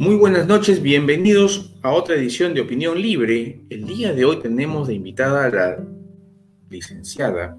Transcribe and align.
Muy 0.00 0.16
buenas 0.16 0.46
noches, 0.46 0.80
bienvenidos 0.82 1.74
a 1.82 1.90
otra 1.90 2.14
edición 2.14 2.54
de 2.54 2.62
Opinión 2.62 2.98
Libre. 2.98 3.60
El 3.68 3.84
día 3.84 4.14
de 4.14 4.24
hoy 4.24 4.36
tenemos 4.36 4.88
de 4.88 4.94
invitada 4.94 5.44
a 5.44 5.50
la 5.50 5.76
licenciada 6.70 7.58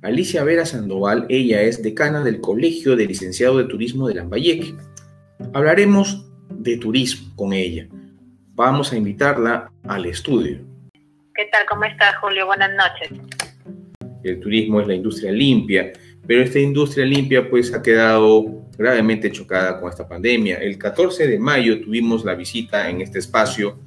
Alicia 0.00 0.44
Vera 0.44 0.64
Sandoval. 0.64 1.26
Ella 1.28 1.60
es 1.60 1.82
decana 1.82 2.24
del 2.24 2.40
Colegio 2.40 2.96
de 2.96 3.04
Licenciado 3.04 3.58
de 3.58 3.64
Turismo 3.64 4.08
de 4.08 4.14
Lambayeque. 4.14 4.74
Hablaremos 5.52 6.26
de 6.48 6.78
turismo 6.78 7.30
con 7.36 7.52
ella. 7.52 7.86
Vamos 8.54 8.90
a 8.94 8.96
invitarla 8.96 9.70
al 9.86 10.06
estudio. 10.06 10.60
¿Qué 11.34 11.44
tal? 11.52 11.66
¿Cómo 11.68 11.84
estás, 11.84 12.16
Julio? 12.16 12.46
Buenas 12.46 12.70
noches. 12.78 13.10
El 14.22 14.40
turismo 14.40 14.80
es 14.80 14.86
la 14.86 14.94
industria 14.94 15.32
limpia, 15.32 15.92
pero 16.26 16.44
esta 16.44 16.60
industria 16.60 17.04
limpia 17.04 17.50
pues 17.50 17.74
ha 17.74 17.82
quedado 17.82 18.63
gravemente 18.76 19.30
chocada 19.30 19.80
con 19.80 19.90
esta 19.90 20.06
pandemia. 20.06 20.58
El 20.58 20.78
14 20.78 21.26
de 21.26 21.38
mayo 21.38 21.80
tuvimos 21.80 22.24
la 22.24 22.34
visita 22.34 22.88
en 22.88 23.00
este 23.00 23.18
espacio 23.18 23.78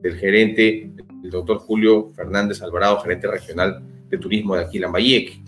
del 0.00 0.16
gerente, 0.16 0.90
el 1.22 1.30
doctor 1.30 1.58
Julio 1.58 2.12
Fernández 2.14 2.62
Alvarado, 2.62 3.00
gerente 3.00 3.26
regional 3.26 3.82
de 4.08 4.18
turismo 4.18 4.56
de 4.56 4.64
aquí, 4.64 4.78
Lambayeque. 4.78 5.42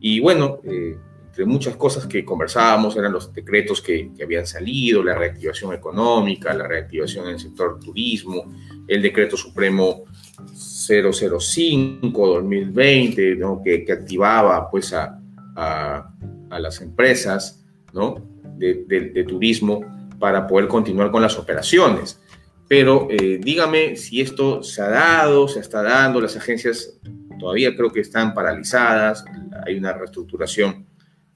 Y 0.00 0.20
bueno, 0.20 0.60
eh, 0.64 0.96
entre 1.26 1.46
muchas 1.46 1.76
cosas 1.76 2.06
que 2.06 2.24
conversábamos 2.24 2.96
eran 2.96 3.12
los 3.12 3.32
decretos 3.32 3.80
que, 3.80 4.12
que, 4.16 4.22
habían 4.22 4.46
salido, 4.46 5.02
la 5.02 5.14
reactivación 5.14 5.74
económica, 5.74 6.54
la 6.54 6.68
reactivación 6.68 7.26
en 7.26 7.34
el 7.34 7.40
sector 7.40 7.80
turismo, 7.80 8.54
el 8.86 9.02
decreto 9.02 9.36
supremo 9.36 10.04
005-2020, 10.52 13.36
¿no? 13.36 13.60
que, 13.62 13.84
que, 13.84 13.92
activaba 13.92 14.70
pues 14.70 14.92
a, 14.92 15.20
a, 15.56 16.14
a 16.50 16.58
las 16.60 16.80
empresas, 16.82 17.64
¿no? 17.92 18.33
De, 18.56 19.24
turismo 19.28 19.80
para 20.18 20.46
poder 20.46 20.68
continuar 20.68 21.10
con 21.10 21.22
las 21.22 21.38
operaciones. 21.38 22.20
Pero 22.68 23.08
eh, 23.10 23.38
dígame 23.40 23.96
si 23.96 24.20
esto 24.20 24.62
se 24.62 24.80
ha 24.82 24.88
dado, 24.88 25.48
se 25.48 25.60
está 25.60 25.82
dando, 25.82 26.20
las 26.20 26.36
agencias 26.36 26.98
todavía 27.38 27.76
creo 27.76 27.92
que 27.92 28.00
están 28.00 28.32
paralizadas, 28.32 29.24
hay 29.66 29.76
una 29.76 29.92
reestructuración 29.92 30.86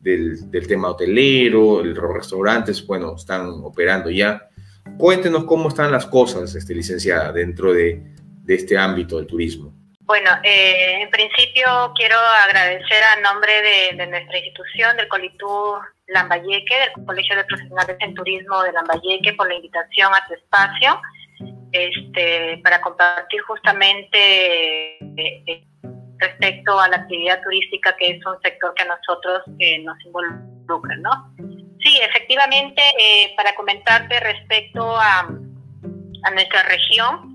del, 0.01 0.67
tema 0.67 0.91
hotelero, 0.91 1.85
los 1.85 2.15
restaurantes, 2.15 2.87
bueno, 2.87 3.15
están 3.17 3.47
operando 3.63 4.11
ya. 4.11 4.49
Cuéntenos 4.97 5.45
cómo 5.45 5.69
están 5.69 5.93
las 5.93 6.07
cosas, 6.07 6.55
este, 6.55 6.75
licenciada, 6.75 7.33
dentro 7.33 7.73
de, 7.73 8.03
este 8.47 8.79
ámbito 8.79 9.19
del 9.19 9.27
turismo. 9.27 9.75
Bueno, 10.01 10.31
eh, 10.43 11.03
en 11.03 11.11
principio 11.11 11.93
quiero 11.95 12.17
agradecer 12.47 13.03
a 13.05 13.21
nombre 13.21 13.53
de, 13.61 13.97
de 13.99 14.07
nuestra 14.07 14.39
institución, 14.39 14.97
del 14.97 15.07
Colitur 15.09 15.81
Lambayeque, 16.09 16.75
del 16.75 17.05
Colegio 17.07 17.37
de 17.37 17.45
Profesionales 17.45 17.97
en 18.01 18.15
Turismo 18.15 18.63
de 18.63 18.73
Lambayeque, 18.73 19.35
por 19.35 19.49
la 19.49 19.55
invitación 19.55 20.13
a 20.15 20.27
tu 20.27 20.35
espacio 20.35 21.01
este, 21.73 22.61
para 22.65 22.81
compartir 22.81 23.41
justamente 23.43 24.99
eh, 24.99 25.65
respecto 26.19 26.81
a 26.81 26.89
la 26.89 26.97
actividad 26.97 27.43
turística, 27.43 27.95
que 27.97 28.13
es 28.13 28.27
un 28.27 28.41
sector 28.43 28.73
que 28.75 28.83
a 28.83 28.87
nosotros 28.87 29.43
eh, 29.59 29.79
nos 29.83 29.97
involucra, 30.05 30.97
¿no? 30.97 31.35
Sí, 31.81 31.99
efectivamente, 32.03 32.83
eh, 32.99 33.35
para 33.37 33.55
comentarte 33.55 34.19
respecto 34.19 34.97
a, 34.97 35.21
a 35.21 36.31
nuestra 36.33 36.63
región, 36.65 37.35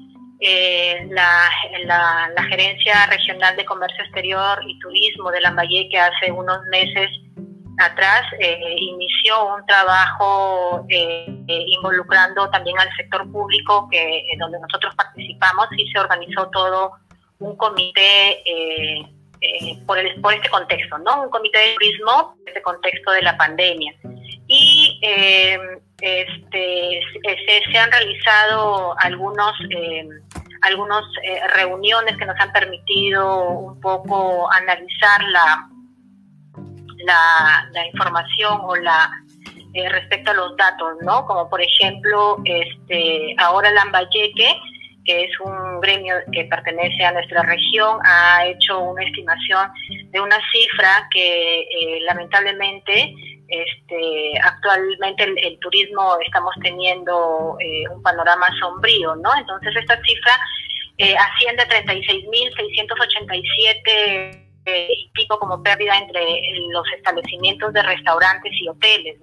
la, 1.09 1.49
la, 1.85 2.29
la, 2.35 2.43
Gerencia 2.49 3.05
Regional 3.05 3.55
de 3.55 3.63
Comercio 3.63 4.03
Exterior 4.03 4.59
y 4.67 4.77
Turismo 4.79 5.31
de 5.31 5.39
Lambayeque 5.39 5.97
hace 5.97 6.33
unos 6.33 6.59
meses 6.69 7.09
atrás 7.79 8.23
eh, 8.39 8.75
inició 8.77 9.55
un 9.55 9.65
trabajo 9.65 10.85
eh, 10.89 11.25
involucrando 11.47 12.49
también 12.49 12.77
al 12.79 12.95
sector 12.95 13.29
público 13.31 13.87
que 13.89 14.19
eh, 14.19 14.37
donde 14.39 14.59
nosotros 14.59 14.93
participamos 14.95 15.67
y 15.77 15.89
se 15.91 15.99
organizó 15.99 16.49
todo 16.49 16.93
un 17.39 17.55
comité 17.57 18.43
por, 19.85 19.97
el, 19.97 20.21
por 20.21 20.33
este 20.33 20.49
contexto, 20.49 20.97
¿no? 20.99 21.23
Un 21.23 21.29
comité 21.29 21.59
de 21.59 21.73
turismo 21.73 22.35
en 22.41 22.47
este 22.47 22.61
contexto 22.61 23.11
de 23.11 23.21
la 23.21 23.35
pandemia. 23.35 23.93
Y 24.47 24.99
este, 25.99 27.01
se, 27.21 27.71
se, 27.71 27.77
han 27.77 27.91
realizado 27.91 28.95
algunos 28.99 29.51
algunas 30.61 31.03
reuniones 31.55 32.15
que 32.15 32.25
nos 32.25 32.39
han 32.39 32.53
permitido 32.53 33.49
un 33.49 33.81
poco 33.81 34.49
analizar 34.53 35.21
la, 35.23 35.67
la, 37.05 37.87
información 37.87 38.59
o 38.63 38.75
la 38.75 39.09
eh, 39.73 39.89
respecto 39.89 40.31
a 40.31 40.35
los 40.35 40.55
datos, 40.57 40.97
¿no? 41.01 41.25
Como 41.25 41.49
por 41.49 41.61
ejemplo, 41.61 42.37
este, 42.45 43.35
ahora 43.39 43.71
Lambayeque, 43.71 44.55
que 45.05 45.25
es 45.25 45.39
un 45.39 45.79
gremio 45.81 46.15
que 46.31 46.45
pertenece 46.45 47.03
a 47.03 47.11
nuestra 47.11 47.43
región, 47.43 47.99
ha 48.05 48.45
hecho 48.45 48.79
una 48.79 49.03
estimación 49.03 49.69
de 50.11 50.21
una 50.21 50.39
cifra 50.51 51.07
que 51.11 51.61
eh, 51.61 51.99
lamentablemente 52.01 53.13
este, 53.47 54.33
actualmente 54.41 55.23
el, 55.23 55.57
turismo 55.59 56.17
estamos 56.25 56.55
teniendo 56.61 57.57
eh, 57.59 57.83
un 57.89 58.01
panorama 58.01 58.47
sombrío, 58.59 59.15
¿no? 59.15 59.29
Entonces 59.37 59.75
esta 59.75 60.01
cifra 60.01 60.39
eh, 60.97 61.15
asciende 61.15 61.61
a 61.63 61.67
36.687 61.67 64.42
y 64.65 65.09
pico 65.13 65.37
como 65.39 65.61
pérdida 65.61 65.97
entre 65.97 66.23
los 66.69 66.85
establecimientos 66.97 67.73
de 67.73 67.83
restaurantes 67.83 68.51
y 68.59 68.67
hoteles. 68.67 69.17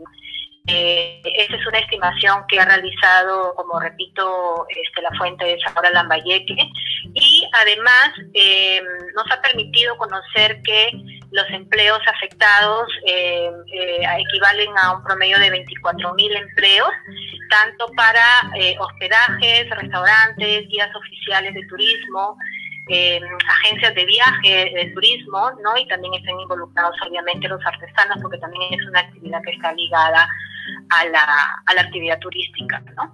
Eh, 0.66 1.22
esa 1.24 1.56
es 1.56 1.66
una 1.66 1.78
estimación 1.78 2.44
que 2.48 2.60
ha 2.60 2.64
realizado, 2.64 3.54
como 3.56 3.80
repito, 3.80 4.66
este, 4.68 5.02
la 5.02 5.10
fuente 5.16 5.44
de 5.44 5.58
Zamora 5.64 5.90
Lambayeque 5.90 6.56
y 7.14 7.48
además 7.52 8.12
eh, 8.34 8.80
nos 9.16 9.24
ha 9.32 9.40
permitido 9.40 9.96
conocer 9.96 10.60
que 10.62 10.90
los 11.32 11.48
empleos 11.50 12.00
afectados 12.14 12.88
eh, 13.06 13.50
equivalen 14.18 14.70
a 14.78 14.96
un 14.96 15.04
promedio 15.04 15.38
de 15.38 15.50
24 15.50 16.14
mil 16.14 16.36
empleos, 16.36 16.90
tanto 17.48 17.86
para 17.96 18.24
hospedajes, 18.78 19.70
restaurantes, 19.70 20.68
guías 20.68 20.94
oficiales 20.94 21.54
de 21.54 21.66
turismo, 21.66 22.36
eh, 22.90 23.20
agencias 23.48 23.94
de 23.94 24.04
viaje, 24.04 24.72
de 24.74 24.90
turismo, 24.92 25.50
¿no? 25.62 25.76
Y 25.78 25.86
también 25.86 26.14
están 26.14 26.38
involucrados 26.40 26.96
obviamente 27.06 27.48
los 27.48 27.64
artesanos, 27.64 28.18
porque 28.20 28.38
también 28.38 28.74
es 28.74 28.86
una 28.88 29.00
actividad 29.00 29.40
que 29.42 29.52
está 29.52 29.72
ligada 29.72 30.28
a 30.90 31.04
la, 31.06 31.62
a 31.66 31.74
la 31.74 31.80
actividad 31.82 32.18
turística, 32.18 32.82
¿no? 32.96 33.12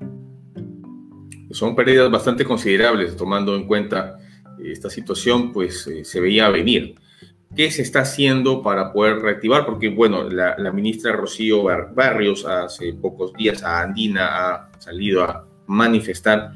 Son 1.50 1.76
pérdidas 1.76 2.10
bastante 2.10 2.44
considerables, 2.44 3.16
tomando 3.16 3.54
en 3.54 3.66
cuenta 3.66 4.19
esta 4.59 4.91
situación, 4.91 5.53
pues 5.53 5.87
eh, 5.87 6.04
se 6.04 6.20
veía 6.20 6.48
venir. 6.48 6.94
¿Qué 7.54 7.70
se 7.70 7.82
está 7.82 8.00
haciendo 8.00 8.62
para 8.62 8.93
poder 8.93 9.20
reactivar? 9.20 9.64
Porque, 9.64 9.88
bueno, 9.88 10.25
la, 10.25 10.56
la 10.58 10.72
ministra 10.72 11.12
Rocío 11.12 11.62
Barrios 11.62 12.44
hace 12.44 12.93
pocos 12.94 13.32
días 13.34 13.62
a 13.62 13.82
Andina 13.82 14.26
ha 14.26 14.70
salido 14.78 15.22
a 15.25 15.47
manifestar 15.66 16.53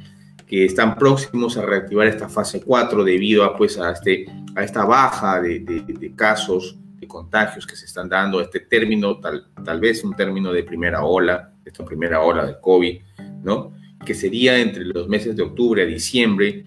que 0.50 0.64
están 0.64 0.96
próximos 0.96 1.56
a 1.56 1.64
reactivar 1.64 2.08
esta 2.08 2.28
fase 2.28 2.60
4 2.60 3.04
debido 3.04 3.44
a, 3.44 3.56
pues, 3.56 3.78
a, 3.78 3.92
este, 3.92 4.26
a 4.56 4.64
esta 4.64 4.84
baja 4.84 5.40
de, 5.40 5.60
de, 5.60 6.12
casos, 6.16 6.76
de 6.98 7.06
contagios 7.06 7.64
que 7.64 7.76
se 7.76 7.86
están 7.86 8.08
dando, 8.08 8.40
este 8.40 8.58
término, 8.58 9.20
tal, 9.20 9.46
tal 9.64 9.78
vez 9.78 10.02
un 10.02 10.16
término 10.16 10.52
de 10.52 10.64
primera 10.64 11.04
ola, 11.04 11.52
esta 11.64 11.84
primera 11.84 12.22
ola 12.22 12.46
del 12.46 12.56
COVID, 12.60 12.98
¿no? 13.44 13.74
que 14.04 14.12
sería 14.12 14.58
entre 14.58 14.84
los 14.86 15.06
meses 15.06 15.36
de 15.36 15.44
octubre 15.44 15.84
a 15.84 15.86
diciembre, 15.86 16.64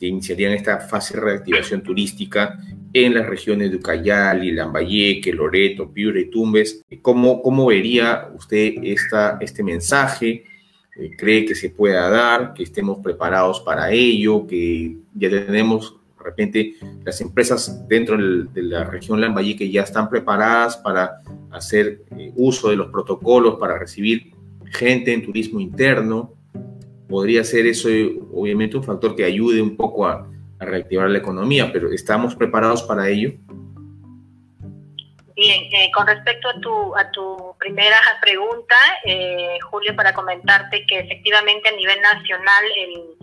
que 0.00 0.06
iniciarían 0.06 0.52
esta 0.52 0.80
fase 0.80 1.18
de 1.18 1.20
reactivación 1.20 1.82
turística 1.82 2.58
en 2.94 3.12
las 3.12 3.26
regiones 3.26 3.70
de 3.70 3.76
Ucayali, 3.76 4.50
Lambayeque, 4.52 5.30
Loreto, 5.34 5.92
Piura 5.92 6.18
y 6.18 6.30
Tumbes. 6.30 6.82
¿Cómo, 7.02 7.42
cómo 7.42 7.66
vería 7.66 8.30
usted 8.34 8.76
esta, 8.82 9.36
este 9.42 9.62
mensaje? 9.62 10.44
Eh, 10.98 11.10
cree 11.16 11.44
que 11.44 11.54
se 11.54 11.68
pueda 11.68 12.08
dar, 12.08 12.54
que 12.54 12.62
estemos 12.62 12.98
preparados 12.98 13.60
para 13.60 13.90
ello, 13.90 14.46
que 14.46 14.96
ya 15.14 15.28
tenemos 15.28 15.96
de 16.18 16.24
repente 16.24 16.74
las 17.04 17.20
empresas 17.20 17.86
dentro 17.86 18.16
de 18.16 18.62
la 18.62 18.84
región 18.84 19.20
Lambayeque 19.20 19.70
ya 19.70 19.82
están 19.82 20.08
preparadas 20.08 20.76
para 20.78 21.20
hacer 21.50 22.02
eh, 22.16 22.32
uso 22.34 22.70
de 22.70 22.76
los 22.76 22.90
protocolos 22.90 23.56
para 23.56 23.78
recibir 23.78 24.32
gente 24.72 25.12
en 25.12 25.22
turismo 25.22 25.60
interno. 25.60 26.32
Podría 27.08 27.44
ser 27.44 27.66
eso 27.66 27.88
obviamente 28.32 28.76
un 28.76 28.82
factor 28.82 29.14
que 29.14 29.24
ayude 29.24 29.60
un 29.60 29.76
poco 29.76 30.06
a, 30.06 30.28
a 30.58 30.64
reactivar 30.64 31.10
la 31.10 31.18
economía, 31.18 31.70
pero 31.72 31.92
¿estamos 31.92 32.34
preparados 32.34 32.82
para 32.82 33.08
ello? 33.08 33.34
Bien, 35.36 35.64
eh, 35.70 35.90
con 35.92 36.06
respecto 36.06 36.48
a 36.48 36.58
tu, 36.60 36.96
a 36.96 37.10
tu 37.10 37.54
primera 37.58 37.98
pregunta, 38.22 38.74
eh, 39.04 39.58
Julio, 39.70 39.94
para 39.94 40.14
comentarte 40.14 40.86
que 40.86 41.00
efectivamente 41.00 41.68
a 41.68 41.72
nivel 41.72 42.00
nacional 42.00 42.64
el, 42.74 43.16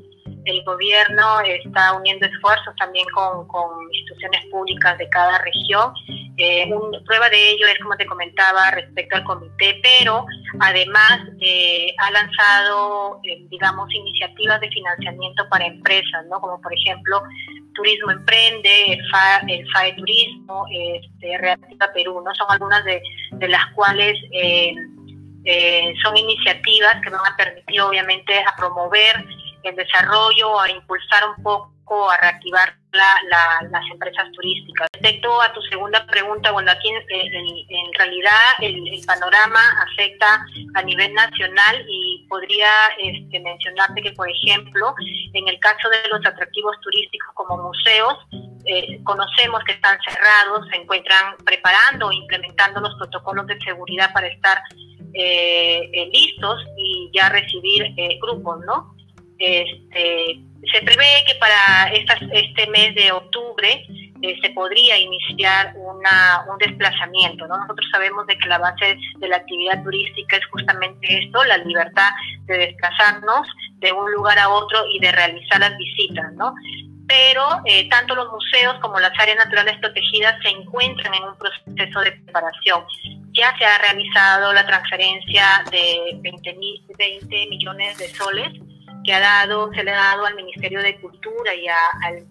gobierno 0.63 1.39
está 1.41 1.93
uniendo 1.93 2.27
esfuerzos 2.27 2.75
también 2.77 3.05
con, 3.13 3.47
instituciones 3.91 4.45
públicas 4.51 4.97
de 4.99 5.09
cada 5.09 5.39
región. 5.39 5.93
Eh, 6.37 6.65
una 6.71 6.99
prueba 7.03 7.29
de 7.29 7.51
ello 7.51 7.65
es, 7.65 7.79
como 7.79 7.95
te 7.95 8.05
comentaba, 8.05 8.69
respecto 8.71 9.15
al 9.15 9.23
comité, 9.23 9.79
pero 9.81 10.25
además 10.59 11.19
eh, 11.41 11.95
ha 11.97 12.11
lanzado, 12.11 13.21
eh, 13.23 13.45
digamos, 13.49 13.91
iniciativas 13.93 14.59
de 14.61 14.69
financiamiento 14.69 15.47
para 15.49 15.65
empresas, 15.65 16.25
¿no? 16.29 16.39
Como 16.39 16.61
por 16.61 16.73
ejemplo 16.73 17.23
Turismo 17.73 18.11
Emprende, 18.11 18.93
el 18.93 19.01
FAE, 19.09 19.93
Turismo, 19.97 20.65
este, 20.71 21.37
Reactiva 21.37 21.91
Perú, 21.93 22.21
¿no? 22.23 22.33
Son 22.35 22.47
algunas 22.49 22.83
de, 22.85 23.01
de 23.31 23.47
las 23.47 23.65
cuales 23.73 24.17
son 26.03 26.17
iniciativas 26.17 27.01
que 27.03 27.09
van 27.09 27.25
a 27.25 27.35
permitir, 27.35 27.81
obviamente, 27.81 28.39
a 28.39 28.55
promover 28.55 29.25
el 29.63 29.75
desarrollo, 29.75 30.59
a 30.59 30.69
impulsar 30.69 31.29
un 31.35 31.43
poco, 31.43 31.72
a 31.91 32.17
reactivar 32.17 32.75
las 32.91 33.83
empresas 33.91 34.31
turísticas. 34.33 34.87
Respecto 34.93 35.41
a 35.41 35.51
tu 35.53 35.61
segunda 35.63 36.05
pregunta, 36.05 36.51
bueno, 36.51 36.71
aquí 36.71 36.89
en, 36.89 37.93
realidad 37.97 38.31
el, 38.61 38.83
panorama 39.05 39.59
afecta 39.81 40.45
a 40.75 40.81
nivel 40.83 41.13
nacional 41.13 41.85
y 41.87 42.25
podría 42.29 42.69
este, 42.99 43.39
mencionarte 43.39 44.01
que, 44.01 44.11
por 44.11 44.29
ejemplo, 44.29 44.95
en 45.33 45.47
el 45.47 45.59
caso 45.59 45.89
de 45.89 46.07
los 46.09 46.25
atractivos 46.25 46.79
turísticos 46.81 47.29
como 47.33 47.57
museos, 47.57 48.15
eh, 48.65 49.03
conocemos 49.03 49.61
que 49.65 49.73
están 49.73 49.97
cerrados, 50.07 50.67
se 50.69 50.77
encuentran 50.77 51.35
preparando 51.43 52.11
implementando 52.11 52.79
los 52.79 52.95
protocolos 52.95 53.45
de 53.47 53.59
seguridad 53.59 54.13
para 54.13 54.27
estar 54.27 54.61
eh, 55.13 55.89
eh, 55.91 56.09
listos 56.13 56.63
y 56.77 57.11
ya 57.13 57.29
recibir 57.29 57.93
grupos, 58.21 58.59
¿no? 58.65 58.95
Este, 59.37 60.41
se 60.71 60.81
prevé 60.81 61.23
que 61.27 61.35
para 61.35 61.91
este 61.93 62.67
mes 62.67 62.95
de 62.95 63.11
octubre 63.11 63.85
eh, 64.21 64.39
se 64.41 64.49
podría 64.51 64.97
iniciar 64.97 65.73
una, 65.75 66.45
un 66.49 66.57
desplazamiento. 66.57 67.45
Nosotros 67.47 67.85
sabemos 67.91 68.25
de 68.27 68.37
que 68.37 68.47
la 68.47 68.57
base 68.57 68.97
de 69.17 69.27
la 69.27 69.37
actividad 69.37 69.83
turística 69.83 70.37
es 70.37 70.45
justamente 70.45 71.25
esto, 71.25 71.43
la 71.43 71.57
libertad 71.57 72.09
de 72.45 72.57
desplazarnos 72.57 73.47
de 73.79 73.91
un 73.91 74.11
lugar 74.13 74.39
a 74.39 74.49
otro 74.49 74.85
y 74.93 74.99
de 74.99 75.11
realizar 75.11 75.59
las 75.59 75.75
visitas. 75.75 76.31
¿no? 76.33 76.53
Pero 77.05 77.43
eh, 77.65 77.89
tanto 77.89 78.15
los 78.15 78.31
museos 78.31 78.75
como 78.79 78.99
las 78.99 79.11
áreas 79.19 79.37
naturales 79.37 79.77
protegidas 79.79 80.41
se 80.41 80.49
encuentran 80.49 81.13
en 81.13 81.23
un 81.23 81.37
proceso 81.37 81.99
de 81.99 82.13
preparación. 82.13 82.85
Ya 83.33 83.53
se 83.57 83.65
ha 83.65 83.77
realizado 83.79 84.53
la 84.53 84.65
transferencia 84.65 85.65
de 85.69 86.17
20, 86.21 86.55
20 86.97 87.47
millones 87.49 87.97
de 87.97 88.07
soles 88.09 88.53
que 89.03 89.13
ha 89.13 89.19
dado, 89.19 89.71
se 89.73 89.83
le 89.83 89.91
ha 89.91 89.95
dado 89.95 90.25
al 90.25 90.35
Ministerio 90.35 90.81
de 90.81 90.99
Cultura 90.99 91.53
y 91.55 91.67
al, 91.67 92.23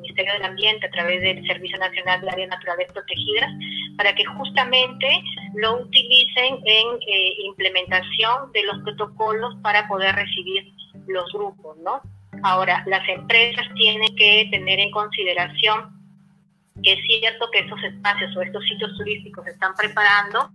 Ministerio 0.00 0.32
del 0.34 0.44
Ambiente 0.44 0.86
a 0.86 0.90
través 0.90 1.20
del 1.20 1.46
Servicio 1.46 1.78
Nacional 1.78 2.20
de 2.20 2.30
Áreas 2.30 2.48
Naturales 2.48 2.90
Protegidas, 2.92 3.50
para 3.96 4.14
que 4.14 4.24
justamente 4.24 5.22
lo 5.54 5.82
utilicen 5.82 6.60
en 6.64 6.86
eh, 7.06 7.32
implementación 7.44 8.52
de 8.52 8.62
los 8.64 8.78
protocolos 8.82 9.54
para 9.62 9.86
poder 9.88 10.14
recibir 10.14 10.72
los 11.06 11.30
grupos, 11.32 11.76
¿no? 11.78 12.00
Ahora, 12.42 12.84
las 12.86 13.06
empresas 13.08 13.66
tienen 13.74 14.14
que 14.16 14.48
tener 14.50 14.78
en 14.78 14.90
consideración 14.90 15.97
es 16.82 16.98
cierto 17.06 17.50
que 17.50 17.60
estos 17.60 17.82
espacios 17.82 18.36
o 18.36 18.42
estos 18.42 18.64
sitios 18.64 18.96
turísticos 18.96 19.44
se 19.44 19.50
están 19.50 19.74
preparando, 19.74 20.50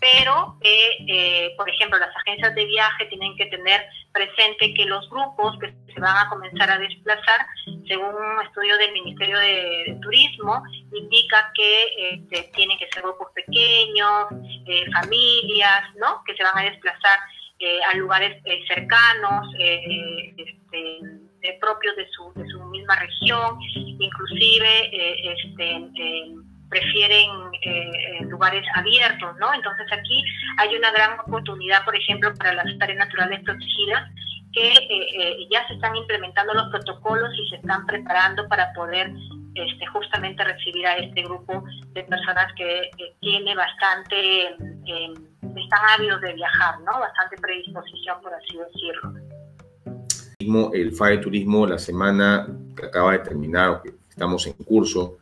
pero 0.00 0.56
eh, 0.60 1.54
por 1.56 1.68
ejemplo, 1.68 1.98
las 1.98 2.14
agencias 2.16 2.54
de 2.54 2.64
viaje 2.64 3.06
tienen 3.06 3.36
que 3.36 3.46
tener 3.46 3.84
presente 4.12 4.74
que 4.74 4.84
los 4.86 5.08
grupos 5.10 5.58
que 5.58 5.72
se 5.92 6.00
van 6.00 6.26
a 6.26 6.28
comenzar 6.28 6.70
a 6.70 6.78
desplazar, 6.78 7.46
según 7.86 8.14
un 8.14 8.46
estudio 8.46 8.76
del 8.78 8.92
Ministerio 8.92 9.38
de, 9.38 9.98
Turismo, 10.02 10.62
indica 10.92 11.52
que 11.54 11.84
este, 12.12 12.50
tienen 12.54 12.78
que 12.78 12.88
ser 12.92 13.02
grupos 13.02 13.28
pequeños, 13.34 14.26
eh, 14.66 14.90
familias, 14.92 15.94
¿no? 15.96 16.22
Que 16.24 16.34
se 16.34 16.42
van 16.42 16.58
a 16.58 16.70
desplazar 16.70 17.18
eh, 17.58 17.80
a 17.92 17.96
lugares 17.96 18.40
eh, 18.44 18.60
cercanos, 18.66 19.46
este, 19.58 21.00
propios 21.60 21.96
de 21.96 22.08
su, 22.10 22.32
de 22.34 22.48
su 22.48 22.64
misma 22.66 22.96
región, 22.96 23.58
inclusive 23.98 24.90
este, 25.32 26.34
prefieren 26.72 27.28
eh, 27.60 28.24
lugares 28.24 28.64
abiertos, 28.74 29.36
¿no? 29.38 29.52
Entonces 29.52 29.86
aquí 29.92 30.24
hay 30.56 30.74
una 30.74 30.90
gran 30.90 31.20
oportunidad, 31.20 31.84
por 31.84 31.94
ejemplo, 31.94 32.34
para 32.34 32.54
las 32.54 32.66
áreas 32.80 32.98
naturales 32.98 33.40
protegidas, 33.44 34.10
que 34.52 34.72
eh, 34.72 35.06
eh, 35.18 35.48
ya 35.50 35.66
se 35.68 35.74
están 35.74 35.94
implementando 35.96 36.54
los 36.54 36.70
protocolos 36.70 37.30
y 37.38 37.48
se 37.50 37.56
están 37.56 37.86
preparando 37.86 38.48
para 38.48 38.72
poder 38.72 39.12
este, 39.54 39.86
justamente 39.86 40.42
recibir 40.44 40.86
a 40.86 40.96
este 40.96 41.22
grupo 41.22 41.62
de 41.92 42.02
personas 42.04 42.50
que 42.56 42.90
tiene 43.20 43.54
bastante, 43.54 44.56
están 44.86 45.80
ávidos 45.94 46.22
de 46.22 46.32
viajar, 46.32 46.80
¿no? 46.80 47.00
Bastante 47.00 47.36
predisposición, 47.36 48.20
por 48.22 48.32
así 48.32 48.56
decirlo. 48.56 49.31
El 50.72 50.92
FAE 50.92 51.18
Turismo, 51.18 51.66
la 51.66 51.78
semana 51.78 52.48
que 52.76 52.86
acaba 52.86 53.12
de 53.12 53.18
terminar, 53.20 53.70
o 53.70 53.82
que 53.82 53.92
estamos 54.08 54.46
en 54.46 54.52
curso, 54.54 55.18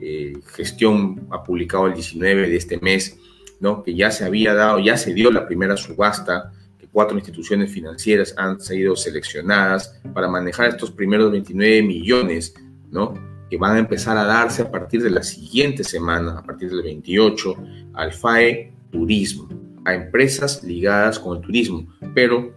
eh, 0.00 0.34
gestión 0.54 1.26
ha 1.30 1.42
publicado 1.42 1.86
el 1.86 1.94
19 1.94 2.48
de 2.48 2.56
este 2.56 2.78
mes, 2.78 3.18
¿no? 3.60 3.82
que 3.82 3.94
ya 3.94 4.10
se 4.10 4.24
había 4.24 4.54
dado, 4.54 4.78
ya 4.78 4.96
se 4.96 5.12
dio 5.12 5.30
la 5.30 5.46
primera 5.46 5.76
subasta, 5.76 6.52
que 6.78 6.86
cuatro 6.86 7.16
instituciones 7.16 7.70
financieras 7.70 8.34
han 8.36 8.60
sido 8.60 8.96
seleccionadas 8.96 10.00
para 10.14 10.28
manejar 10.28 10.68
estos 10.68 10.90
primeros 10.90 11.30
29 11.30 11.82
millones, 11.82 12.54
¿no? 12.90 13.14
que 13.50 13.56
van 13.56 13.76
a 13.76 13.78
empezar 13.78 14.16
a 14.16 14.24
darse 14.24 14.62
a 14.62 14.70
partir 14.70 15.02
de 15.02 15.10
la 15.10 15.22
siguiente 15.22 15.84
semana, 15.84 16.38
a 16.38 16.42
partir 16.42 16.70
del 16.70 16.82
28, 16.82 17.56
al 17.94 18.12
FAE 18.12 18.72
Turismo, 18.90 19.48
a 19.84 19.94
empresas 19.94 20.62
ligadas 20.64 21.18
con 21.18 21.36
el 21.36 21.42
turismo. 21.42 21.86
Pero, 22.14 22.52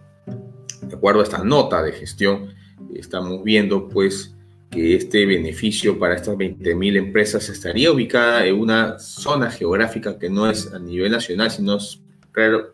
acuerdo 1.00 1.20
a 1.20 1.24
esta 1.24 1.42
nota 1.42 1.82
de 1.82 1.92
gestión, 1.92 2.52
estamos 2.94 3.42
viendo 3.42 3.88
pues 3.88 4.36
que 4.70 4.96
este 4.96 5.24
beneficio 5.24 5.98
para 5.98 6.14
estas 6.14 6.36
20.000 6.36 6.98
empresas 6.98 7.48
estaría 7.48 7.90
ubicada 7.90 8.44
en 8.44 8.60
una 8.60 8.98
zona 8.98 9.50
geográfica 9.50 10.18
que 10.18 10.28
no 10.28 10.48
es 10.48 10.70
a 10.74 10.78
nivel 10.78 11.10
nacional, 11.10 11.50
sino 11.50 11.76
es 11.76 12.02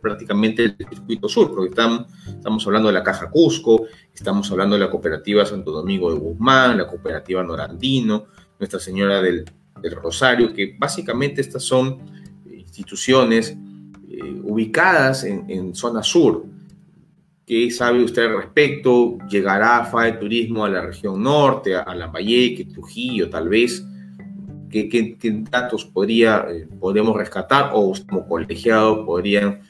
prácticamente 0.02 0.64
el 0.64 0.76
circuito 0.76 1.28
sur, 1.28 1.54
porque 1.54 1.70
estamos, 1.70 2.06
estamos 2.26 2.66
hablando 2.66 2.88
de 2.88 2.94
la 2.94 3.04
Caja 3.04 3.30
Cusco, 3.30 3.86
estamos 4.12 4.50
hablando 4.50 4.74
de 4.74 4.80
la 4.80 4.90
cooperativa 4.90 5.46
Santo 5.46 5.70
Domingo 5.70 6.12
de 6.12 6.18
Guzmán, 6.18 6.78
la 6.78 6.88
cooperativa 6.88 7.44
Norandino, 7.44 8.26
Nuestra 8.58 8.80
Señora 8.80 9.22
del, 9.22 9.44
Rosario, 10.02 10.52
que 10.52 10.74
básicamente 10.76 11.40
estas 11.40 11.62
son 11.62 12.00
instituciones 12.50 13.56
eh, 14.10 14.40
ubicadas 14.42 15.22
en, 15.22 15.48
en 15.48 15.76
zona 15.76 16.02
sur, 16.02 16.44
¿Qué 17.46 17.70
sabe 17.70 18.02
usted 18.02 18.26
al 18.26 18.38
respecto? 18.38 19.18
¿Llegará 19.30 19.84
FAE 19.84 20.14
Turismo 20.14 20.64
a 20.64 20.68
la 20.68 20.80
región 20.80 21.22
norte, 21.22 21.76
a 21.76 21.94
Lambayeque, 21.94 22.64
Trujillo, 22.64 23.30
tal 23.30 23.48
vez? 23.48 23.86
¿Qué, 24.68 24.88
qué, 24.88 25.44
datos 25.48 25.84
podría, 25.84 26.44
eh, 26.50 26.66
podemos 26.80 27.16
rescatar 27.16 27.70
o 27.72 27.92
como 28.08 28.26
colegiado 28.26 29.06
podrían, 29.06 29.60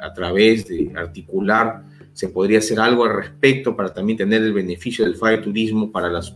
a 0.00 0.14
través 0.14 0.66
de 0.66 0.90
articular, 0.96 1.82
se 2.14 2.28
podría 2.28 2.60
hacer 2.60 2.80
algo 2.80 3.04
al 3.04 3.14
respecto 3.14 3.76
para 3.76 3.92
también 3.92 4.16
tener 4.16 4.42
el 4.42 4.54
beneficio 4.54 5.04
del 5.04 5.16
FAE 5.16 5.42
Turismo 5.42 5.92
para 5.92 6.08
las 6.08 6.34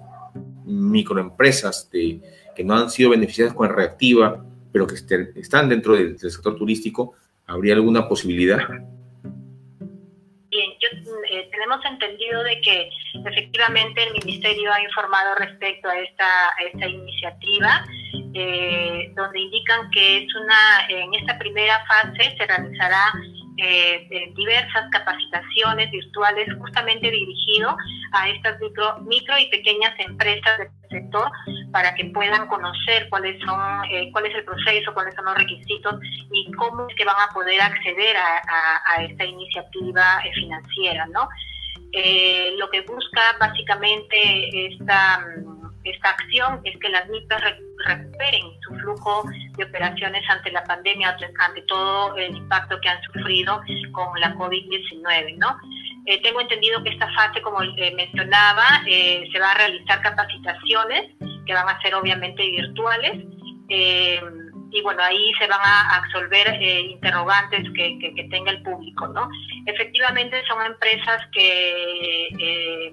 microempresas 0.67 1.89
de, 1.91 2.21
que 2.55 2.63
no 2.63 2.75
han 2.75 2.91
sido 2.91 3.09
beneficiadas 3.09 3.55
con 3.55 3.71
reactiva, 3.71 4.45
pero 4.71 4.87
que 4.87 4.97
están 5.37 5.71
dentro 5.71 5.97
del 5.97 6.19
sector 6.19 6.57
turístico? 6.57 7.15
¿Habría 7.47 7.73
alguna 7.73 8.07
posibilidad? 8.07 8.61
Tenemos 11.51 11.85
entendido 11.85 12.43
de 12.43 12.61
que 12.61 12.91
efectivamente 13.25 14.03
el 14.03 14.13
Ministerio 14.13 14.73
ha 14.73 14.81
informado 14.83 15.35
respecto 15.37 15.89
a 15.89 15.99
esta, 15.99 16.51
esta 16.73 16.87
iniciativa, 16.87 17.85
eh, 18.35 19.13
donde 19.15 19.41
indican 19.41 19.91
que 19.91 20.25
es 20.25 20.35
una, 20.35 20.87
en 20.89 21.15
esta 21.15 21.39
primera 21.39 21.85
fase 21.87 22.37
se 22.37 22.47
realizará 22.47 23.13
eh, 23.57 24.33
diversas 24.35 24.91
capacitaciones 24.91 25.91
virtuales 25.91 26.49
justamente 26.59 27.11
dirigido 27.11 27.77
a 28.13 28.29
estas 28.29 28.59
micro, 28.61 28.99
micro 29.01 29.39
y 29.39 29.49
pequeñas 29.49 29.93
empresas 29.99 30.59
del 30.59 30.69
sector 30.91 31.31
para 31.73 31.95
que 31.95 32.07
puedan 32.07 32.49
conocer 32.49 33.09
cuáles 33.11 33.41
son, 33.45 33.85
eh, 33.91 34.11
cuál 34.13 34.27
es 34.27 34.35
el 34.35 34.45
proceso, 34.45 34.93
cuáles 34.93 35.15
son 35.15 35.27
los 35.27 35.35
requisitos 35.37 36.01
y 36.33 36.51
cómo 36.53 36.89
es 36.89 36.97
que 36.97 37.05
van 37.05 37.17
a 37.19 37.33
poder 37.33 37.61
acceder 37.61 38.17
a, 38.17 38.43
a, 38.87 39.05
esta 39.05 39.25
iniciativa 39.25 40.23
financiera, 40.35 41.07
¿no? 41.07 41.29
Eh, 41.93 42.55
lo 42.59 42.69
que 42.71 42.81
busca 42.81 43.37
básicamente 43.39 44.67
esta, 44.67 45.25
esta 45.85 46.11
acción 46.11 46.61
es 46.65 46.77
que 46.79 46.89
las 46.89 47.09
MIPES 47.09 47.41
recuperen 47.87 48.47
su 48.67 48.75
flujo 48.75 49.25
de 49.57 49.65
operaciones 49.65 50.23
ante 50.29 50.51
la 50.51 50.65
pandemia, 50.65 51.17
ante 51.39 51.63
todo 51.63 52.17
el 52.17 52.37
impacto 52.37 52.81
que 52.81 52.89
han 52.89 53.03
sufrido 53.03 53.61
con 53.93 54.19
la 54.21 54.35
COVID-19, 54.35 55.37
¿no? 55.39 55.57
Eh, 56.07 56.21
tengo 56.23 56.41
entendido 56.41 56.83
que 56.83 56.91
esta 56.91 57.11
fase, 57.15 57.41
como 57.41 57.61
mencionaba, 57.95 58.65
se 58.85 59.39
va 59.41 59.53
a 59.53 59.55
realizar 59.55 60.03
capacitaciones 60.03 61.13
que 61.47 61.55
van 61.55 61.69
a 61.69 61.81
ser 61.81 61.95
obviamente 61.95 62.43
virtuales. 62.51 63.25
y 63.69 64.83
bueno, 64.83 65.05
ahí 65.05 65.33
se 65.39 65.47
van 65.47 65.61
a 65.63 65.97
absolver 65.97 66.61
interrogantes 66.61 67.63
que, 67.77 67.97
que, 67.99 68.25
tenga 68.25 68.51
el 68.51 68.63
público, 68.63 69.07
¿no? 69.07 69.29
Efectivamente 69.67 70.43
son 70.49 70.67
empresas 70.67 71.23
que 71.33 72.93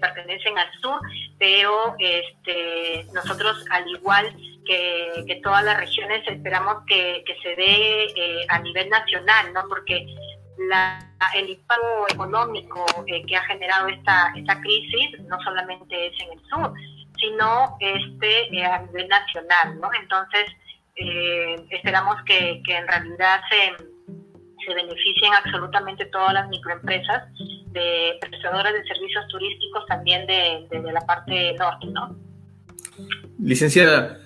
pertenecen 0.00 0.58
al 0.58 0.68
sur, 0.80 1.00
pero 1.38 1.94
este, 1.98 3.06
nosotros 3.14 3.64
al 3.70 3.88
igual 3.88 4.34
que, 4.64 5.40
todas 5.42 5.64
las 5.64 5.78
regiones 5.78 6.26
esperamos 6.28 6.84
que, 6.86 7.24
se 7.42 7.56
dé 7.56 8.04
eh, 8.04 8.46
a 8.48 8.58
nivel 8.60 8.88
nacional, 8.88 9.52
¿no? 9.52 9.62
Porque 9.68 10.06
la, 10.68 10.98
el 11.34 11.50
impacto 11.50 12.06
económico 12.12 12.84
eh, 13.06 13.24
que 13.26 13.36
ha 13.36 13.42
generado 13.44 13.88
esta, 13.88 14.32
esta 14.36 14.60
crisis 14.60 15.20
no 15.22 15.40
solamente 15.42 16.08
es 16.08 16.20
en 16.20 16.38
el 16.38 16.44
sur, 16.48 16.72
sino 17.18 17.76
este 17.80 18.56
eh, 18.56 18.64
a 18.64 18.82
nivel 18.82 19.08
nacional, 19.08 19.80
¿no? 19.80 19.88
Entonces, 20.00 20.46
esperamos 21.70 22.16
que, 22.26 22.62
en 22.66 22.86
realidad 22.86 23.40
se, 23.50 23.84
se 24.64 24.74
beneficien 24.74 25.32
absolutamente 25.34 26.04
todas 26.06 26.34
las 26.34 26.48
microempresas 26.48 27.24
de 27.68 28.18
prestadoras 28.20 28.74
de 28.74 28.84
servicios 28.84 29.26
turísticos 29.28 29.86
también 29.86 30.26
de, 30.26 30.68
de 30.70 30.92
la 30.92 31.00
parte 31.00 31.54
norte, 31.54 31.86
¿no? 31.86 32.14
Licenciada, 33.38 34.18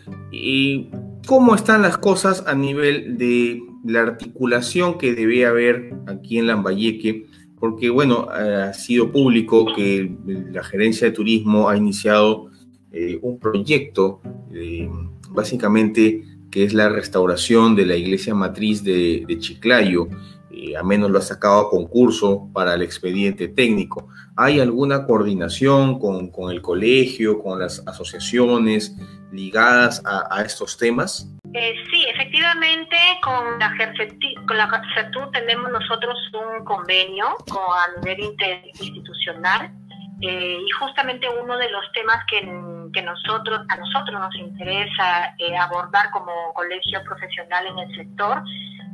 ¿y 0.43 0.91
cómo 1.27 1.55
están 1.55 1.83
las 1.83 1.99
cosas 1.99 2.45
a 2.47 2.55
nivel 2.55 3.19
de 3.19 3.63
la 3.85 4.03
articulación 4.03 4.99
que 4.99 5.15
debe 5.15 5.47
haber 5.47 5.95
aquí 6.07 6.39
en 6.39 6.47
Lambayeque? 6.47 7.27
Porque, 7.59 7.91
bueno, 7.91 8.29
ha 8.31 8.73
sido 8.75 9.11
público 9.11 9.67
que 9.75 10.15
la 10.53 10.63
gerencia 10.63 11.09
de 11.09 11.15
turismo 11.15 11.69
ha 11.69 11.77
iniciado 11.77 12.51
eh, 12.93 13.19
un 13.23 13.39
proyecto, 13.39 14.21
eh, 14.53 14.89
básicamente, 15.31 16.23
que 16.51 16.65
es 16.65 16.75
la 16.75 16.89
restauración 16.89 17.75
de 17.75 17.87
la 17.87 17.97
iglesia 17.97 18.35
matriz 18.35 18.85
de 18.85 19.37
Chiclayo 19.39 20.09
a 20.79 20.83
menos 20.83 21.11
lo 21.11 21.19
ha 21.19 21.23
sacado 21.23 21.61
a 21.61 21.71
concurso 21.71 22.49
para 22.53 22.75
el 22.75 22.83
expediente 22.83 23.49
técnico. 23.49 24.09
¿Hay 24.37 24.61
alguna 24.61 25.07
coordinación 25.07 25.99
con, 25.99 26.31
con 26.31 26.51
el 26.51 26.61
colegio, 26.61 27.43
con 27.43 27.59
las 27.59 27.83
asociaciones 27.87 28.97
ligadas 29.33 30.03
a, 30.05 30.43
estos 30.43 30.77
temas? 30.79 31.29
Eh, 31.53 31.75
sí, 31.91 32.07
efectivamente, 32.13 32.97
con 33.23 33.59
la, 33.59 33.73
con 34.47 34.57
la 34.57 34.83
tenemos 35.33 35.71
nosotros 35.71 36.17
un 36.33 36.65
convenio 36.65 37.37
con, 37.49 37.63
a 37.63 38.01
nivel 38.01 38.21
interinstitucional 38.21 39.71
eh, 40.23 40.59
y 40.67 40.71
justamente 40.71 41.27
uno 41.29 41.59
de 41.59 41.71
los 41.71 41.85
temas 41.93 42.25
que, 42.29 42.41
que, 42.93 43.03
nosotros, 43.03 43.61
a 43.69 43.77
nosotros 43.77 44.19
nos 44.19 44.35
interesa 44.37 45.35
eh, 45.39 45.57
abordar 45.57 46.11
como 46.11 46.33
colegio 46.55 47.03
profesional 47.05 47.67
en 47.67 47.79
el 47.79 47.97
sector 47.97 48.43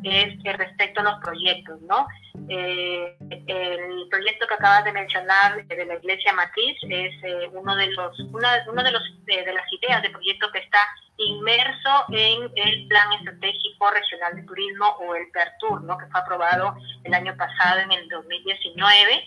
es 0.02 0.42
respecto 0.42 1.00
a 1.00 1.04
los 1.04 1.20
proyectos, 1.20 1.80
¿no? 1.82 2.06
Eh, 2.48 3.16
el 3.46 4.08
proyecto 4.10 4.46
que 4.46 4.54
acabas 4.54 4.84
de 4.84 4.92
mencionar 4.92 5.64
de 5.66 5.84
la 5.86 5.94
Iglesia 5.94 6.32
Matriz 6.32 6.76
es 6.82 7.12
eh, 7.22 7.48
uno 7.52 7.76
de 7.76 7.86
los, 7.88 8.18
una, 8.20 8.52
de 8.58 9.52
las 9.52 9.72
ideas 9.72 10.02
de 10.02 10.10
proyecto 10.10 10.50
que 10.50 10.58
está 10.58 10.78
inmerso 11.18 12.04
en 12.10 12.50
el 12.56 12.88
Plan 12.88 13.12
Estratégico 13.12 13.90
Regional 13.90 14.36
de 14.36 14.42
Turismo 14.42 14.86
o 15.00 15.14
el 15.14 15.30
PERTUR, 15.30 15.82
¿no? 15.84 15.98
que 15.98 16.06
fue 16.06 16.20
aprobado 16.20 16.74
el 17.04 17.14
año 17.14 17.36
pasado 17.36 17.80
en 17.80 17.92
el 17.92 18.08
2019. 18.08 19.24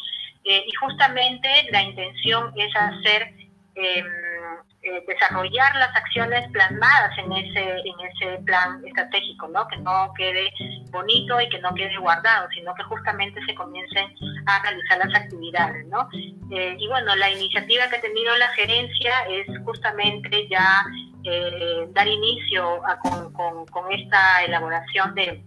Eh, 0.47 0.63
y 0.67 0.71
justamente 0.73 1.49
la 1.71 1.81
intención 1.81 2.53
es 2.55 2.75
hacer 2.75 3.33
em, 3.75 4.05
eh, 4.85 5.03
desarrollar 5.07 5.75
las 5.77 5.95
acciones 5.95 6.47
plasmadas 6.51 7.17
en 7.17 7.31
ese, 7.31 7.59
en 7.59 7.99
ese 8.01 8.43
plan 8.43 8.85
estratégico, 8.85 9.47
¿no? 9.47 9.67
Que 9.67 9.77
no 9.77 10.13
quede 10.15 10.53
bonito 10.91 11.41
y 11.41 11.49
que 11.49 11.57
no 11.57 11.73
quede 11.73 11.97
guardado, 11.97 12.47
sino 12.53 12.71
que 12.75 12.83
justamente 12.83 13.43
se 13.47 13.55
comiencen 13.55 14.13
a 14.45 14.61
realizar 14.61 14.99
las 14.99 15.15
actividades, 15.23 15.87
¿no? 15.87 16.07
Eh, 16.51 16.75
y 16.77 16.87
bueno, 16.87 17.15
la 17.15 17.31
iniciativa 17.31 17.89
que 17.89 17.95
ha 17.95 18.01
tenido 18.01 18.37
la 18.37 18.47
gerencia 18.49 19.25
es 19.27 19.47
justamente 19.63 20.47
ya 20.49 20.85
eh, 21.23 21.87
dar 21.89 22.07
inicio 22.07 22.79
con, 23.33 23.65
con, 23.65 23.91
esta 23.91 24.43
elaboración 24.43 25.15
de, 25.15 25.43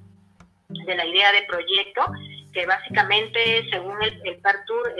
de 0.68 0.96
la 0.96 1.06
idea 1.06 1.30
de 1.30 1.42
proyecto 1.42 2.02
que 2.52 2.66
básicamente, 2.66 3.68
según 3.70 4.02
el, 4.02 4.20
el 4.24 4.40
PARTUR, 4.40 4.94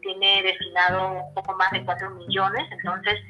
tiene 0.00 0.42
destinado 0.44 1.24
un 1.26 1.34
poco 1.34 1.54
más 1.56 1.70
de 1.72 1.84
4 1.84 2.10
millones, 2.10 2.66
entonces 2.70 3.20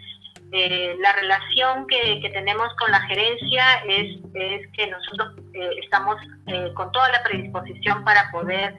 eh, 0.52 0.96
la 1.00 1.12
relación 1.12 1.86
que, 1.86 2.20
tenemos 2.32 2.68
con 2.78 2.90
la 2.90 3.00
gerencia 3.02 3.82
es, 3.88 4.20
que 4.72 4.86
nosotros 4.86 5.34
eh, 5.54 5.70
estamos 5.82 6.16
eh, 6.46 6.70
con 6.74 6.92
toda 6.92 7.08
la 7.10 7.22
predisposición 7.22 8.04
para 8.04 8.30
poder 8.30 8.74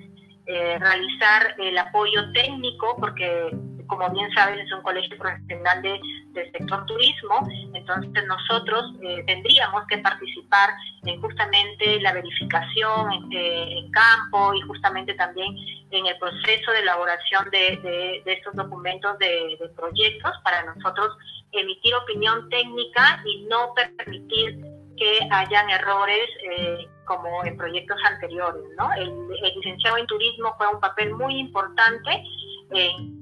realizar 0.48 1.56
el 1.60 1.78
apoyo 1.78 2.32
técnico, 2.34 2.96
porque 3.00 3.52
como 3.88 4.10
bien 4.12 4.30
saben 4.32 4.60
es 4.60 4.72
un 4.72 4.82
colegio 4.82 5.18
profesional 5.18 5.82
de, 5.82 6.00
del 6.34 6.52
sector 6.52 6.86
turismo, 6.86 7.48
entonces 7.74 8.26
nosotros 8.26 8.94
tendríamos 9.26 9.86
que 9.88 9.98
participar 10.00 10.72
en 11.06 11.22
justamente 11.22 12.00
la 12.02 12.14
verificación 12.14 13.32
en, 13.32 13.92
campo 13.92 14.54
y 14.54 14.62
justamente 14.62 15.14
también 15.16 15.56
en 15.90 16.06
el 16.06 16.18
proceso 16.20 16.72
de 16.72 16.80
elaboración 16.80 17.50
de, 17.50 18.22
estos 18.26 18.54
documentos 18.56 19.18
de, 19.20 19.58
de 19.60 19.70
proyectos 19.70 20.32
para 20.44 20.64
nosotros 20.64 21.18
emitir 21.52 21.96
opinión 21.96 22.50
técnica 22.50 23.22
y 23.26 23.46
no 23.50 23.74
permitir 23.74 24.77
que 24.98 25.20
hayan 25.32 25.70
errores 25.70 26.28
eh, 26.52 26.88
como 27.06 27.44
en 27.46 27.58
proyectos 27.58 27.98
anteriores. 28.06 28.64
¿no? 28.78 28.94
El, 28.94 29.28
licenciado 29.56 29.98
en 29.98 30.08
turismo 30.08 30.54
fue 30.58 30.68
un 30.68 30.80
papel 30.80 31.14
muy 31.14 31.40
importante 31.40 32.24
en, 32.72 33.18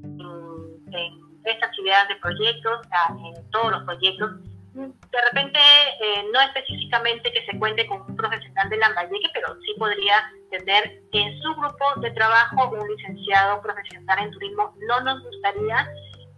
estas 1.44 1.70
actividades 1.70 2.08
de 2.08 2.16
proyectos, 2.16 2.88
en 3.36 3.52
todos 3.52 3.72
los 3.72 3.84
proyectos. 3.84 4.32
De 4.74 5.22
repente, 5.32 5.60
eh, 6.02 6.26
no 6.34 6.42
específicamente 6.42 7.32
que 7.32 7.46
se 7.46 7.58
cuente 7.60 7.86
con 7.86 8.02
un 8.02 8.16
profesional 8.16 8.68
de 8.70 8.78
Lambayeque, 8.78 9.30
pero 9.34 9.56
sí 9.62 9.74
podría 9.78 10.32
tener 10.50 11.02
en 11.14 11.42
su 11.42 11.54
grupo 11.56 11.86
de 12.02 12.12
trabajo 12.12 12.72
un 12.72 12.88
licenciado 12.90 13.62
profesional 13.62 14.20
en 14.20 14.32
turismo. 14.32 14.74
No 14.88 15.00
nos 15.02 15.22
gustaría 15.24 15.88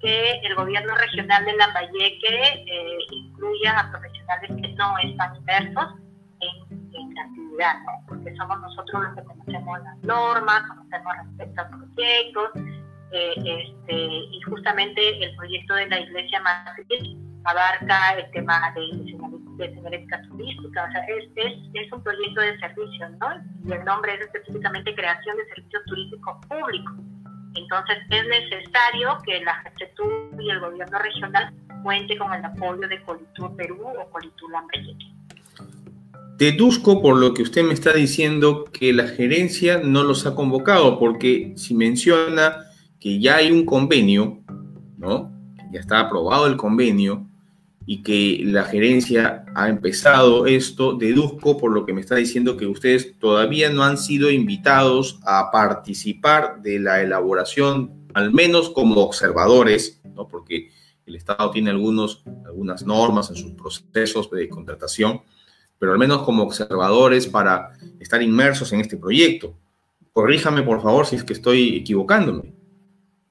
que 0.01 0.31
el 0.43 0.55
gobierno 0.55 0.93
regional 0.95 1.45
de 1.45 1.55
Lambayeque 1.55 2.63
eh, 2.67 2.97
incluya 3.11 3.79
a 3.79 3.91
profesionales 3.91 4.51
que 4.61 4.73
no 4.73 4.97
están 4.99 5.35
inmersos 5.35 5.95
en, 6.39 7.15
la 7.15 7.21
actividad, 7.23 7.75
porque 8.07 8.35
somos 8.35 8.59
nosotros 8.59 9.03
los 9.03 9.15
que 9.15 9.23
conocemos 9.23 9.79
las 9.83 9.97
normas, 10.03 10.63
conocemos 10.67 11.13
respecto 11.25 11.61
a 11.61 11.69
proyectos, 11.69 12.51
eh, 13.11 13.33
este, 13.37 13.95
y 13.95 14.41
justamente 14.41 15.23
el 15.23 15.35
proyecto 15.35 15.75
de 15.75 15.87
la 15.87 15.99
Iglesia 15.99 16.41
Matriz 16.41 17.17
abarca 17.45 18.13
el 18.17 18.29
tema 18.31 18.71
de, 18.75 19.15
de 19.57 19.73
señalética 19.73 20.21
turística, 20.23 20.83
o 20.83 20.91
sea, 20.91 21.01
es, 21.05 21.29
es, 21.35 21.53
es, 21.73 21.91
un 21.91 22.03
proyecto 22.03 22.41
de 22.41 22.59
servicios, 22.59 23.11
¿no? 23.19 23.27
Y 23.65 23.71
el 23.71 23.85
nombre 23.85 24.13
es 24.15 24.21
específicamente 24.21 24.93
creación 24.93 25.37
de 25.37 25.45
servicios 25.45 25.83
turísticos 25.85 26.45
públicos. 26.47 26.95
Entonces 27.57 27.97
es 28.09 28.27
necesario 28.27 29.17
que 29.25 29.41
la 29.41 29.63
GETUR 29.77 30.29
y 30.39 30.49
el 30.49 30.59
gobierno 30.59 30.99
regional 30.99 31.53
cuente 31.83 32.17
con 32.17 32.33
el 32.33 32.43
apoyo 32.45 32.87
de 32.87 33.01
Colitur 33.01 33.55
Perú 33.55 33.83
o 33.85 34.09
Colitur 34.09 34.51
Lambayeque. 34.51 35.17
Deduzco 36.37 37.01
por 37.01 37.17
lo 37.17 37.33
que 37.33 37.41
usted 37.41 37.63
me 37.63 37.73
está 37.73 37.93
diciendo 37.93 38.65
que 38.65 38.93
la 38.93 39.07
gerencia 39.07 39.79
no 39.83 40.03
los 40.03 40.27
ha 40.27 40.35
convocado, 40.35 40.99
porque 40.99 41.53
si 41.55 41.73
menciona 41.73 42.57
que 42.99 43.19
ya 43.19 43.37
hay 43.37 43.51
un 43.51 43.65
convenio, 43.65 44.39
¿no? 44.97 45.31
Ya 45.71 45.79
está 45.79 45.99
aprobado 45.99 46.45
el 46.45 46.55
convenio, 46.55 47.26
y 47.89 48.03
que 48.03 48.41
la 48.43 48.65
gerencia 48.65 49.45
ha 49.55 49.69
empezado 49.69 50.45
esto, 50.45 50.93
deduzco 50.93 51.57
por 51.57 51.71
lo 51.71 51.85
que 51.85 51.93
me 51.93 52.01
está 52.01 52.15
diciendo 52.15 52.57
que 52.57 52.65
ustedes 52.65 53.17
todavía 53.17 53.69
no 53.69 53.81
han 53.81 53.97
sido 53.97 54.29
invitados 54.29 55.21
a 55.25 55.51
participar 55.51 56.61
de 56.61 56.79
la 56.79 57.01
elaboración, 57.01 58.09
al 58.13 58.33
menos 58.33 58.69
como 58.71 58.99
observadores, 58.99 60.01
¿no? 60.03 60.27
porque 60.27 60.69
el 61.05 61.15
Estado 61.15 61.49
tiene 61.49 61.69
algunos, 61.69 62.25
algunas 62.45 62.85
normas 62.85 63.29
en 63.29 63.37
sus 63.37 63.53
procesos 63.53 64.29
de 64.31 64.49
contratación, 64.49 65.21
pero 65.79 65.93
al 65.93 65.97
menos 65.97 66.23
como 66.23 66.43
observadores 66.43 67.25
para 67.25 67.71
estar 68.01 68.21
inmersos 68.21 68.73
en 68.73 68.81
este 68.81 68.97
proyecto. 68.97 69.55
Corríjame, 70.11 70.61
por 70.61 70.81
favor, 70.81 71.05
si 71.05 71.15
es 71.15 71.23
que 71.23 71.31
estoy 71.31 71.77
equivocándome. 71.77 72.53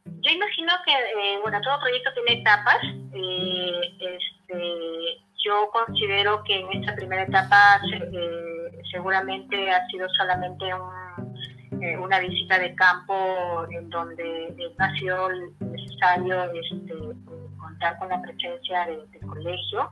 Yo 0.06 0.30
imagino 0.32 0.72
que, 0.86 0.92
eh, 0.92 1.38
bueno, 1.42 1.60
todo 1.60 1.78
proyecto 1.78 2.10
tiene 2.14 2.40
etapas. 2.40 2.78
Eh, 3.12 4.18
este, 4.48 5.18
yo 5.44 5.70
considero 5.72 6.42
que 6.44 6.60
en 6.60 6.72
esta 6.80 6.94
primera 6.94 7.22
etapa 7.22 7.80
eh, 7.92 8.82
seguramente 8.90 9.70
ha 9.70 9.86
sido 9.88 10.08
solamente 10.16 10.64
un, 10.74 11.82
eh, 11.82 11.96
una 11.98 12.20
visita 12.20 12.58
de 12.58 12.74
campo 12.74 13.66
en 13.70 13.90
donde 13.90 14.72
ha 14.78 14.92
sido 14.94 15.28
necesario 15.60 16.50
este, 16.52 16.94
contar 17.58 17.98
con 17.98 18.08
la 18.08 18.20
presencia 18.22 18.86
del 18.86 19.20
colegio. 19.26 19.90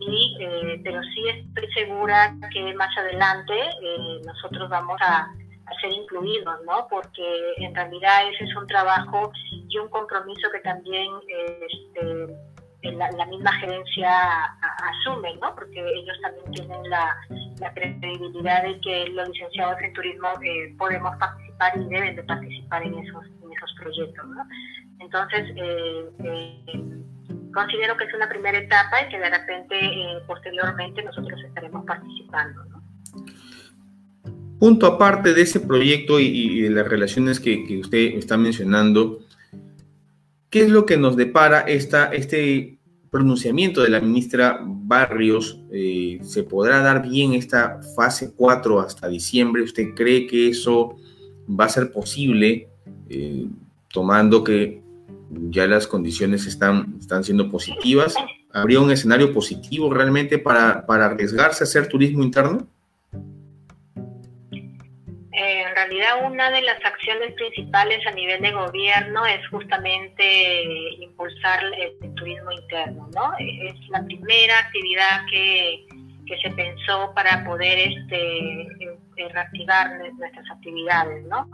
Y, 0.00 0.36
eh, 0.40 0.80
pero 0.82 1.00
sí 1.02 1.28
estoy 1.28 1.72
segura 1.72 2.34
que 2.52 2.74
más 2.74 2.96
adelante 2.98 3.54
eh, 3.54 4.20
nosotros 4.26 4.68
vamos 4.68 5.00
a, 5.00 5.32
ser 5.80 5.90
incluidos, 5.90 6.60
¿no? 6.66 6.86
Porque 6.90 7.54
en 7.56 7.74
realidad 7.74 8.28
ese 8.30 8.44
es 8.44 8.54
un 8.56 8.66
trabajo 8.66 9.32
y 9.50 9.78
un 9.78 9.88
compromiso 9.88 10.50
que 10.52 10.58
también 10.58 11.10
este, 11.70 12.26
la, 12.90 13.26
misma 13.26 13.52
gerencia 13.60 14.10
asume, 14.82 15.36
¿no? 15.40 15.54
Porque 15.54 15.80
ellos 15.80 16.18
también 16.20 16.50
tienen 16.50 16.90
la, 16.90 17.14
la 17.60 17.72
credibilidad 17.72 18.64
de 18.64 18.80
que 18.80 19.08
los 19.10 19.28
licenciados 19.28 19.80
en 19.82 19.92
turismo 19.92 20.28
eh, 20.44 20.74
podemos 20.76 21.16
participar 21.16 21.72
y 21.76 21.88
deben 21.88 22.16
de 22.16 22.22
participar 22.24 22.82
en 22.82 22.94
esos, 22.98 23.24
en 23.26 23.52
esos 23.52 23.72
proyectos. 23.78 24.26
¿no? 24.28 24.42
Entonces, 24.98 25.48
eh, 25.56 26.10
eh, 26.24 26.82
considero 27.54 27.96
que 27.96 28.04
es 28.04 28.14
una 28.14 28.28
primera 28.28 28.58
etapa 28.58 29.02
y 29.06 29.10
que 29.10 29.18
de 29.18 29.30
repente 29.30 29.76
posteriormente 30.26 31.02
nosotros 31.02 31.40
estaremos 31.44 31.84
participando. 31.86 32.64
¿no? 32.64 32.82
Punto 34.58 34.86
aparte 34.86 35.34
de 35.34 35.42
ese 35.42 35.60
proyecto 35.60 36.20
y, 36.20 36.60
de 36.62 36.70
las 36.70 36.86
relaciones 36.86 37.40
que, 37.40 37.64
que, 37.64 37.78
usted 37.78 38.14
está 38.16 38.36
mencionando, 38.36 39.18
¿qué 40.52 40.60
es 40.60 40.70
lo 40.70 40.84
que 40.84 40.98
nos 40.98 41.16
depara 41.16 41.60
esta, 41.62 42.12
este 42.12 42.78
pronunciamiento 43.10 43.82
de 43.82 43.88
la 43.88 44.00
ministra 44.00 44.60
Barrios, 44.62 45.58
eh, 45.72 46.20
¿se 46.22 46.42
podrá 46.42 46.80
dar 46.82 47.02
bien 47.08 47.32
esta 47.32 47.80
fase 47.96 48.34
4 48.36 48.78
hasta 48.78 49.08
diciembre? 49.08 49.62
¿Usted 49.62 49.94
cree 49.96 50.26
que 50.26 50.50
eso 50.50 50.96
va 51.48 51.64
a 51.64 51.68
ser 51.70 51.90
posible, 51.90 52.68
eh, 53.08 53.46
tomando 53.92 54.44
que 54.44 54.82
ya 55.48 55.66
las 55.66 55.86
condiciones 55.86 56.46
están, 56.46 56.96
están 57.00 57.24
siendo 57.24 57.50
positivas? 57.50 58.14
¿Habría 58.52 58.80
un 58.80 58.90
escenario 58.90 59.32
positivo 59.32 59.92
realmente 59.92 60.38
para, 60.38 60.84
para 60.84 61.06
arriesgarse 61.06 61.64
a 61.64 61.66
hacer 61.66 61.88
turismo 61.88 62.22
interno? 62.22 62.68
Realidad 65.84 66.24
una 66.24 66.50
de 66.50 66.62
las 66.62 66.84
acciones 66.84 67.32
principales 67.34 68.06
a 68.06 68.10
nivel 68.12 68.40
de 68.42 68.52
gobierno 68.52 69.26
es 69.26 69.46
justamente 69.48 70.94
impulsar 71.00 71.60
el, 71.78 72.14
turismo 72.14 72.52
interno, 72.52 73.08
¿no? 73.14 73.32
Es 73.38 73.74
la 73.88 74.04
primera 74.04 74.58
actividad 74.58 75.26
que, 75.30 75.86
se 76.42 76.50
pensó 76.52 77.12
para 77.14 77.44
poder 77.44 77.78
este, 77.78 78.66
reactivar 79.34 79.98
nuestras 80.16 80.50
actividades, 80.50 81.22
¿no? 81.26 81.46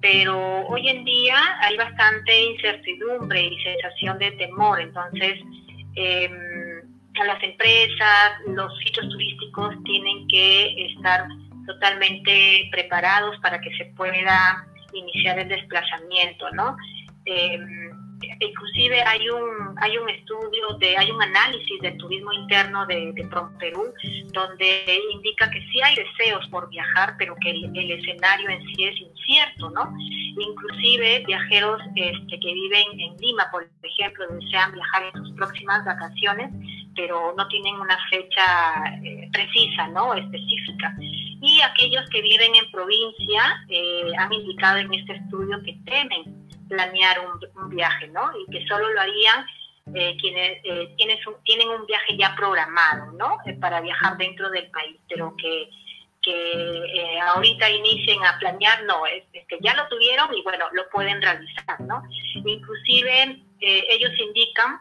Pero 0.00 0.66
hoy 0.68 0.88
en 0.88 1.04
día 1.04 1.36
hay 1.60 1.76
bastante 1.76 2.44
incertidumbre 2.44 3.42
y 3.42 3.62
sensación 3.62 4.18
de 4.18 4.30
temor, 4.32 4.80
entonces 4.80 5.38
a 7.20 7.24
las 7.24 7.42
empresas, 7.42 8.32
los 8.46 8.76
sitios 8.78 9.08
turísticos 9.08 9.74
tienen 9.84 10.26
que 10.28 10.92
estar 10.92 11.26
totalmente 11.66 12.68
preparados 12.70 13.38
para 13.40 13.60
que 13.60 13.76
se 13.76 13.86
pueda 13.96 14.66
iniciar 14.92 15.38
el 15.38 15.48
desplazamiento, 15.48 16.50
¿no? 16.52 16.76
Em, 17.24 17.90
inclusive 18.40 19.02
hay 19.02 19.28
un 19.28 19.74
hay 19.80 19.98
un 19.98 20.08
estudio 20.08 20.74
de 20.78 20.96
hay 20.96 21.10
un 21.10 21.22
análisis 21.22 21.80
del 21.82 21.96
turismo 21.98 22.32
interno 22.32 22.86
de, 22.86 23.12
de 23.12 23.28
Perú 23.58 23.92
donde 24.32 25.00
indica 25.12 25.50
que 25.50 25.60
sí 25.70 25.80
hay 25.82 25.96
deseos 25.96 26.48
por 26.48 26.68
viajar 26.70 27.14
pero 27.18 27.34
que 27.36 27.50
el, 27.50 27.90
escenario 27.90 28.48
en 28.48 28.62
sí 28.68 28.84
es 28.84 29.00
incierto 29.00 29.70
no 29.70 29.92
inclusive 30.38 31.24
viajeros 31.26 31.80
este, 31.94 32.40
que 32.40 32.54
viven 32.54 33.00
en 33.00 33.16
Lima 33.18 33.48
por 33.50 33.68
ejemplo 33.82 34.26
desean 34.28 34.72
viajar 34.72 35.02
en 35.14 35.24
sus 35.24 35.36
próximas 35.36 35.84
vacaciones 35.84 36.52
pero 36.96 37.34
no 37.36 37.46
tienen 37.48 37.76
una 37.76 37.98
fecha 38.08 38.44
eh, 39.04 39.28
precisa 39.32 39.86
no 39.88 40.14
específica 40.14 40.96
y 41.40 41.60
aquellos 41.60 42.08
que 42.10 42.22
viven 42.22 42.54
en 42.54 42.70
provincia 42.70 43.64
eh, 43.68 44.10
han 44.18 44.32
indicado 44.32 44.78
en 44.78 44.92
este 44.94 45.14
estudio 45.14 45.62
que 45.62 45.76
temen 45.84 46.48
planear 46.68 47.18
un, 47.20 47.70
viaje, 47.70 48.08
¿no? 48.08 48.30
Y 48.38 48.50
que 48.50 48.66
solo 48.66 48.88
lo 48.88 49.00
harían 49.00 49.46
eh, 49.94 50.16
quienes 50.20 50.60
eh, 50.64 50.94
tienen, 50.96 51.68
un, 51.68 51.86
viaje 51.86 52.16
ya 52.16 52.34
programado, 52.34 53.12
¿no? 53.12 53.38
para 53.60 53.80
viajar 53.80 54.16
dentro 54.16 54.50
del 54.50 54.68
país, 54.70 54.96
pero 55.08 55.34
que, 55.36 55.68
que 56.22 57.20
ahorita 57.22 57.70
inicien 57.70 58.24
a 58.24 58.38
planear, 58.38 58.82
no, 58.84 59.06
es, 59.06 59.24
que 59.46 59.58
ya 59.60 59.74
lo 59.74 59.86
tuvieron 59.88 60.34
y 60.34 60.42
bueno, 60.42 60.66
lo 60.72 60.88
pueden 60.88 61.22
realizar, 61.22 61.80
¿no? 61.80 62.02
Inclusive 62.44 63.42
ellos 63.60 64.12
indican 64.18 64.80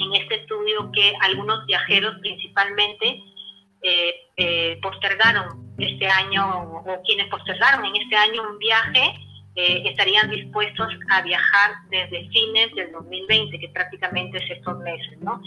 en 0.00 0.14
este 0.14 0.36
estudio 0.36 0.90
que 0.92 1.12
algunos 1.20 1.64
viajeros 1.66 2.18
principalmente 2.20 3.22
postergaron 4.82 5.74
este 5.78 6.06
año 6.06 6.82
o 6.84 7.02
quienes 7.04 7.28
postergaron 7.28 7.84
en 7.86 7.96
este 7.96 8.16
año 8.16 8.42
un 8.50 8.58
viaje 8.58 9.14
eh, 9.56 9.82
estarían 9.84 10.30
dispuestos 10.30 10.88
a 11.10 11.22
viajar 11.22 11.72
desde 11.90 12.28
fines 12.28 12.72
del 12.76 12.92
2020, 12.92 13.58
que 13.58 13.68
prácticamente 13.70 14.38
es 14.38 14.50
estos 14.50 14.78
meses, 14.78 15.18
¿no? 15.20 15.42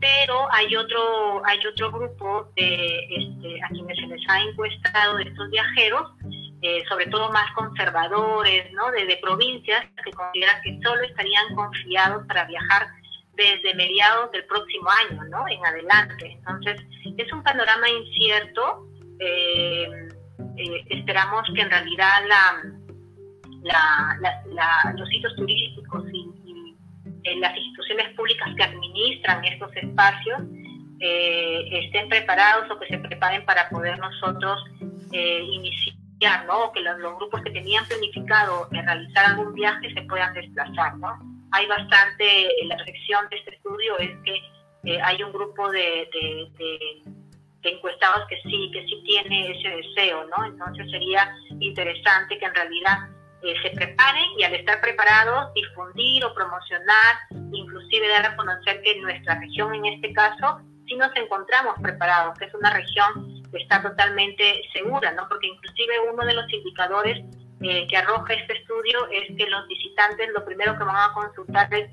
Pero 0.00 0.52
hay 0.52 0.74
otro, 0.74 1.40
hay 1.46 1.64
otro 1.64 1.92
grupo 1.92 2.50
este, 2.56 3.62
a 3.62 3.68
quienes 3.68 3.96
se 3.96 4.06
les 4.08 4.28
ha 4.28 4.40
encuestado 4.40 5.18
de 5.18 5.24
estos 5.24 5.50
viajeros, 5.50 6.10
eh, 6.62 6.82
sobre 6.88 7.06
todo 7.06 7.30
más 7.30 7.50
conservadores, 7.52 8.72
¿no? 8.72 8.90
De, 8.90 9.06
de 9.06 9.16
provincias 9.18 9.86
que 10.04 10.10
consideran 10.10 10.60
que 10.62 10.78
solo 10.82 11.02
estarían 11.02 11.54
confiados 11.54 12.26
para 12.26 12.46
viajar 12.46 12.88
desde 13.36 13.74
mediados 13.74 14.30
del 14.32 14.44
próximo 14.46 14.88
año, 15.08 15.24
¿no? 15.30 15.48
En 15.48 15.64
adelante. 15.64 16.32
Entonces, 16.32 16.80
es 17.16 17.32
un 17.32 17.42
panorama 17.42 17.88
incierto 17.88 18.88
eh, 19.20 20.08
eh, 20.56 20.84
esperamos 20.90 21.42
que 21.54 21.60
en 21.62 21.70
realidad 21.70 22.22
los 24.96 25.08
sitios 25.08 25.34
turísticos 25.36 26.04
y, 26.12 26.76
eh, 27.24 27.36
las 27.36 27.56
instituciones 27.56 28.14
públicas 28.14 28.48
que 28.56 28.64
administran 28.64 29.44
estos 29.44 29.74
espacios 29.76 30.40
estén 31.00 32.08
preparados 32.08 32.70
o 32.70 32.78
que 32.78 32.86
se 32.86 32.98
preparen 32.98 33.44
para 33.44 33.68
poder 33.68 33.98
nosotros 33.98 34.64
iniciar, 35.12 36.46
¿no? 36.46 36.72
que 36.72 36.80
los, 36.80 36.98
grupos 37.16 37.42
que 37.42 37.50
tenían 37.50 37.84
planificado 37.86 38.68
realizar 38.70 39.26
algún 39.26 39.52
viaje 39.52 39.92
se 39.92 40.02
puedan 40.02 40.32
desplazar, 40.32 40.96
¿no? 40.96 41.33
Hay 41.54 41.66
bastante, 41.66 42.48
la 42.64 42.76
reflexión 42.76 43.28
de 43.30 43.36
este 43.36 43.54
estudio 43.54 43.96
es 43.98 44.10
que 44.24 45.00
hay 45.00 45.22
un 45.22 45.32
grupo 45.32 45.70
de 45.70 46.08
encuestados 47.70 48.26
que 48.28 48.36
sí, 48.42 48.70
que 48.72 48.84
sí 48.86 49.02
tiene 49.04 49.52
ese 49.52 49.68
deseo, 49.68 50.24
¿no? 50.26 50.44
Entonces 50.44 50.90
sería 50.90 51.34
interesante 51.60 52.38
que 52.38 52.44
en 52.44 52.54
realidad 52.54 52.98
eh, 53.42 53.54
se 53.62 53.70
preparen 53.70 54.24
y 54.38 54.44
al 54.44 54.54
estar 54.54 54.80
preparados 54.80 55.52
difundir 55.54 56.24
o 56.24 56.34
promocionar, 56.34 57.16
inclusive 57.52 58.08
dar 58.08 58.26
a 58.26 58.36
conocer 58.36 58.82
que 58.82 59.00
nuestra 59.00 59.38
región 59.38 59.74
en 59.74 59.84
este 59.86 60.12
caso 60.12 60.60
sí 60.86 60.96
nos 60.96 61.14
encontramos 61.16 61.74
preparados, 61.82 62.38
que 62.38 62.46
es 62.46 62.54
una 62.54 62.72
región 62.72 63.42
que 63.50 63.62
está 63.62 63.82
totalmente 63.82 64.62
segura, 64.72 65.12
¿no? 65.12 65.28
Porque 65.28 65.46
inclusive 65.46 65.94
uno 66.10 66.24
de 66.24 66.34
los 66.34 66.52
indicadores 66.52 67.24
eh, 67.60 67.86
que 67.88 67.96
arroja 67.96 68.34
este 68.34 68.58
estudio 68.58 69.08
es 69.10 69.28
que 69.36 69.48
los 69.48 69.66
visitantes 69.68 70.28
lo 70.34 70.44
primero 70.44 70.76
que 70.76 70.84
van 70.84 70.96
a 70.96 71.14
consultar 71.14 71.72
es, 71.72 71.90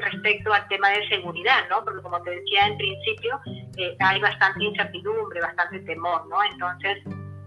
respecto 0.00 0.52
al 0.52 0.66
tema 0.68 0.88
de 0.90 1.06
seguridad, 1.08 1.68
¿no? 1.70 1.84
Porque 1.84 2.02
como 2.02 2.20
te 2.22 2.30
decía 2.30 2.66
en 2.66 2.76
principio, 2.76 3.40
eh, 3.76 3.96
hay 4.00 4.20
bastante 4.20 4.64
incertidumbre, 4.64 5.40
bastante 5.40 5.80
temor, 5.80 6.26
¿no? 6.28 6.42
Entonces, 6.42 6.98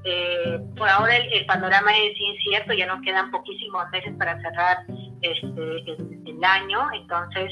eh, 0.04 0.60
por 0.78 0.88
ahora 0.88 1.18
el, 1.18 1.46
panorama 1.48 1.92
es 1.98 2.20
incierto, 2.20 2.74
ya 2.74 2.86
nos 2.86 3.02
quedan 3.02 3.32
poquísimos 3.32 3.90
meses 3.92 4.14
para 4.18 4.40
cerrar 4.42 4.78
este, 5.22 5.96
el, 6.26 6.44
año, 6.44 6.88
entonces, 6.94 7.52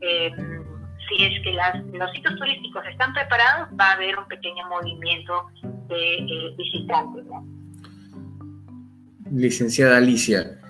si 0.00 1.24
es 1.24 1.42
que 1.42 1.52
las, 1.52 1.84
los 1.86 2.10
sitios 2.12 2.36
turísticos 2.36 2.84
están 2.86 3.12
preparados, 3.12 3.68
va 3.78 3.90
a 3.90 3.92
haber 3.92 4.18
un 4.18 4.26
pequeño 4.26 4.66
movimiento 4.68 5.46
de 5.88 6.54
visitantes, 6.56 7.24
¿no? 7.26 7.55
Licenciada 9.32 9.96
Alicia, 9.96 10.60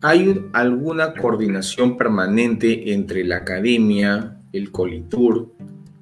¿hay 0.00 0.44
alguna 0.52 1.14
coordinación 1.14 1.96
permanente 1.96 2.92
entre 2.92 3.24
la 3.24 3.36
academia, 3.36 4.40
el 4.52 4.72
Colitur, 4.72 5.54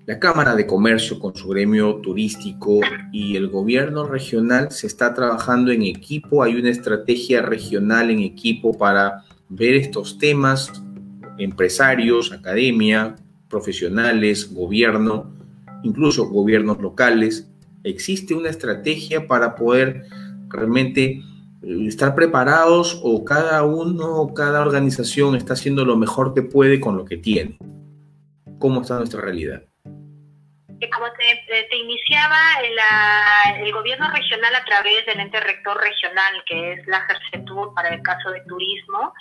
la 0.06 0.18
Cámara 0.18 0.54
de 0.54 0.66
Comercio 0.66 1.18
con 1.18 1.36
su 1.36 1.48
gremio 1.48 1.96
turístico 1.96 2.80
y 3.12 3.36
el 3.36 3.48
gobierno 3.48 4.06
regional? 4.06 4.72
¿Se 4.72 4.86
está 4.86 5.12
trabajando 5.12 5.70
en 5.70 5.82
equipo? 5.82 6.42
¿Hay 6.42 6.54
una 6.54 6.70
estrategia 6.70 7.42
regional 7.42 8.10
en 8.10 8.20
equipo 8.20 8.76
para 8.76 9.24
ver 9.50 9.74
estos 9.74 10.18
temas? 10.18 10.72
Empresarios, 11.36 12.32
academia, 12.32 13.16
profesionales, 13.50 14.52
gobierno, 14.52 15.30
incluso 15.82 16.28
gobiernos 16.30 16.80
locales. 16.80 17.50
¿Existe 17.84 18.34
una 18.34 18.48
estrategia 18.48 19.26
para 19.26 19.54
poder 19.54 20.06
realmente 20.48 21.22
estar 21.62 22.14
preparados 22.14 23.00
o 23.02 23.24
cada 23.24 23.64
uno, 23.64 24.32
cada 24.34 24.60
organización 24.60 25.36
está 25.36 25.54
haciendo 25.54 25.84
lo 25.84 25.96
mejor 25.96 26.34
que 26.34 26.42
puede 26.42 26.80
con 26.80 26.96
lo 26.96 27.04
que 27.04 27.16
tiene? 27.16 27.58
¿Cómo 28.58 28.82
está 28.82 28.96
nuestra 28.96 29.20
realidad? 29.20 29.62
Como 29.86 31.06
te, 31.12 31.76
iniciaba, 31.76 32.38
el 33.60 33.72
gobierno 33.72 34.08
regional 34.12 34.54
a 34.54 34.64
través 34.64 35.04
del 35.06 35.18
ente 35.18 35.40
rector 35.40 35.76
regional, 35.76 36.44
que 36.46 36.72
es 36.74 36.86
la 36.86 37.00
GERCETUR 37.00 37.74
para 37.74 37.88
el 37.88 38.02
caso 38.02 38.30
de 38.30 38.40
turismo, 38.42 39.12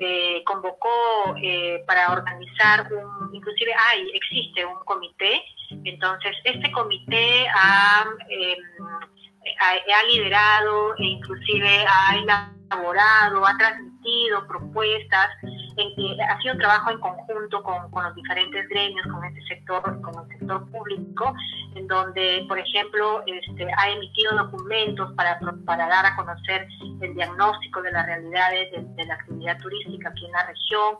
eh, 0.00 0.42
convocó 0.44 1.34
eh, 1.42 1.82
para 1.86 2.12
organizar 2.12 2.92
un, 2.92 3.34
inclusive 3.34 3.72
hay, 3.74 4.10
existe 4.12 4.62
un 4.66 4.78
comité, 4.84 5.42
entonces 5.82 6.36
este 6.44 6.70
comité 6.72 7.46
ha, 7.48 8.04
em, 8.28 8.58
ha, 9.60 10.02
liderado 10.04 10.96
e 10.96 11.04
inclusive 11.04 11.84
ha 11.86 12.16
elaborado, 12.16 13.46
ha 13.46 13.56
transmitido 13.58 14.46
propuestas 14.46 15.28
ha 16.28 16.40
sido 16.40 16.54
un 16.54 16.58
trabajo 16.58 16.90
en 16.90 16.98
conjunto 16.98 17.62
con, 17.62 17.90
con, 17.90 18.04
los 18.04 18.14
diferentes 18.14 18.68
gremios, 18.68 19.06
con 19.06 19.24
este 19.24 19.40
sector, 19.42 20.00
con 20.00 20.14
el 20.24 20.38
sector 20.38 20.70
público, 20.70 21.34
en 21.74 21.86
donde, 21.86 22.44
por 22.48 22.58
ejemplo, 22.58 23.22
este, 23.26 23.66
ha 23.76 23.90
emitido 23.90 24.36
documentos 24.36 25.12
para, 25.14 25.38
para 25.64 25.88
dar 25.88 26.06
a 26.06 26.16
conocer 26.16 26.66
el 27.00 27.14
diagnóstico 27.14 27.82
de 27.82 27.92
las 27.92 28.06
realidades 28.06 28.70
de, 28.96 29.04
la 29.04 29.14
actividad 29.14 29.58
turística 29.58 30.08
aquí 30.08 30.26
en 30.26 30.32
la 30.32 30.46
región, 30.46 30.96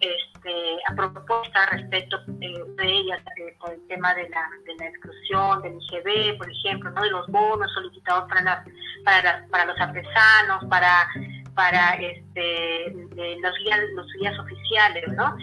este, 0.00 0.78
a 0.88 0.94
propuestas 0.94 1.70
respecto 1.70 2.18
eh, 2.40 2.64
de 2.76 2.86
ellas 2.86 3.20
eh, 3.36 3.56
por 3.60 3.72
el 3.72 3.86
tema 3.88 4.14
de 4.14 4.28
la, 4.28 4.48
de 4.64 4.74
la 4.76 4.86
exclusión 4.86 5.62
del 5.62 5.74
IGB, 5.74 6.38
por 6.38 6.50
ejemplo, 6.50 6.90
¿no? 6.90 7.02
de 7.02 7.10
los 7.10 7.26
bonos 7.28 7.72
solicitados 7.72 8.28
para, 8.28 8.64
para, 9.04 9.46
para 9.50 9.64
los 9.66 9.78
artesanos, 9.78 10.64
para 10.68 11.08
para 11.54 11.94
este, 11.96 12.90
los, 12.90 13.54
guías, 13.58 13.80
los 13.94 14.06
guías 14.14 14.38
oficiales, 14.38 15.04
¿no? 15.14 15.36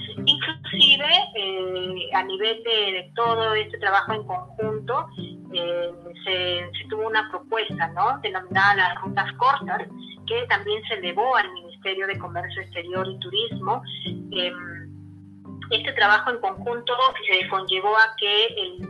Inclusive 0.77 1.05
eh, 1.35 2.09
a 2.13 2.23
nivel 2.23 2.63
de, 2.63 3.11
todo 3.15 3.53
este 3.55 3.77
trabajo 3.79 4.13
en 4.13 4.23
conjunto 4.25 5.07
eh, 5.53 5.91
se, 6.23 6.87
tuvo 6.89 7.07
una 7.07 7.29
propuesta, 7.31 7.87
¿no? 7.89 8.19
Denominada 8.21 8.75
las 8.75 9.01
rutas 9.01 9.31
cortas, 9.33 9.87
que 10.27 10.45
también 10.47 10.81
se 10.87 10.95
elevó 10.95 11.35
al 11.35 11.51
Ministerio 11.53 12.05
de 12.05 12.17
Comercio 12.19 12.61
Exterior 12.61 13.07
y 13.07 13.19
Turismo. 13.19 13.81
Em, 14.05 14.87
este 15.71 15.93
trabajo 15.93 16.29
en 16.31 16.39
conjunto 16.39 16.93
se 17.27 17.47
conllevó 17.49 17.95
a 17.97 18.15
que 18.17 18.45
el, 18.47 18.87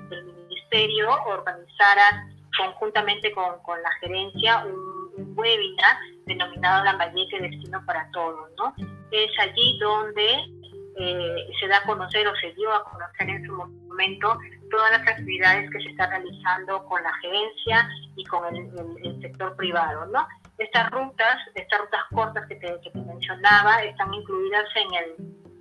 Ministerio 0.70 1.10
organizara 1.28 2.28
conjuntamente 2.58 3.32
con, 3.32 3.62
con 3.64 3.82
la 3.82 3.90
gerencia 4.02 4.66
un, 4.66 5.12
un 5.16 5.34
webinar 5.38 5.96
denominado 6.26 6.84
Lambayeque 6.84 7.40
Destino 7.40 7.82
para 7.86 8.10
Todos, 8.12 8.50
¿no? 8.58 8.74
Es 9.12 9.32
allí 9.40 9.78
donde 9.80 10.57
eh, 11.00 11.48
se 11.60 11.68
da 11.68 11.78
a 11.78 11.84
conocer 11.84 12.28
o 12.28 12.36
se 12.36 12.54
dio 12.54 12.74
a 12.74 12.84
conocer 12.84 13.30
en 13.30 13.46
su 13.46 13.54
momento 13.54 14.38
todas 14.70 14.92
las 14.92 15.08
actividades 15.08 15.70
que 15.72 15.80
se 15.80 15.90
están 15.90 16.10
realizando 16.10 16.84
con 16.86 17.02
la 17.04 17.14
gerencia 17.22 17.90
y 18.16 18.24
con 18.26 18.44
el, 18.56 19.22
sector 19.22 19.56
privado, 19.56 20.06
¿no? 20.08 20.28
Estas 20.58 20.90
rutas, 20.92 21.38
estas 21.56 21.82
rutas 21.82 22.02
cortas 22.14 22.48
que 22.48 22.56
te, 22.56 22.78
mencionaba, 22.94 23.84
están 23.84 24.14
incluidas 24.14 24.66
en 24.76 24.94
el, 24.94 25.16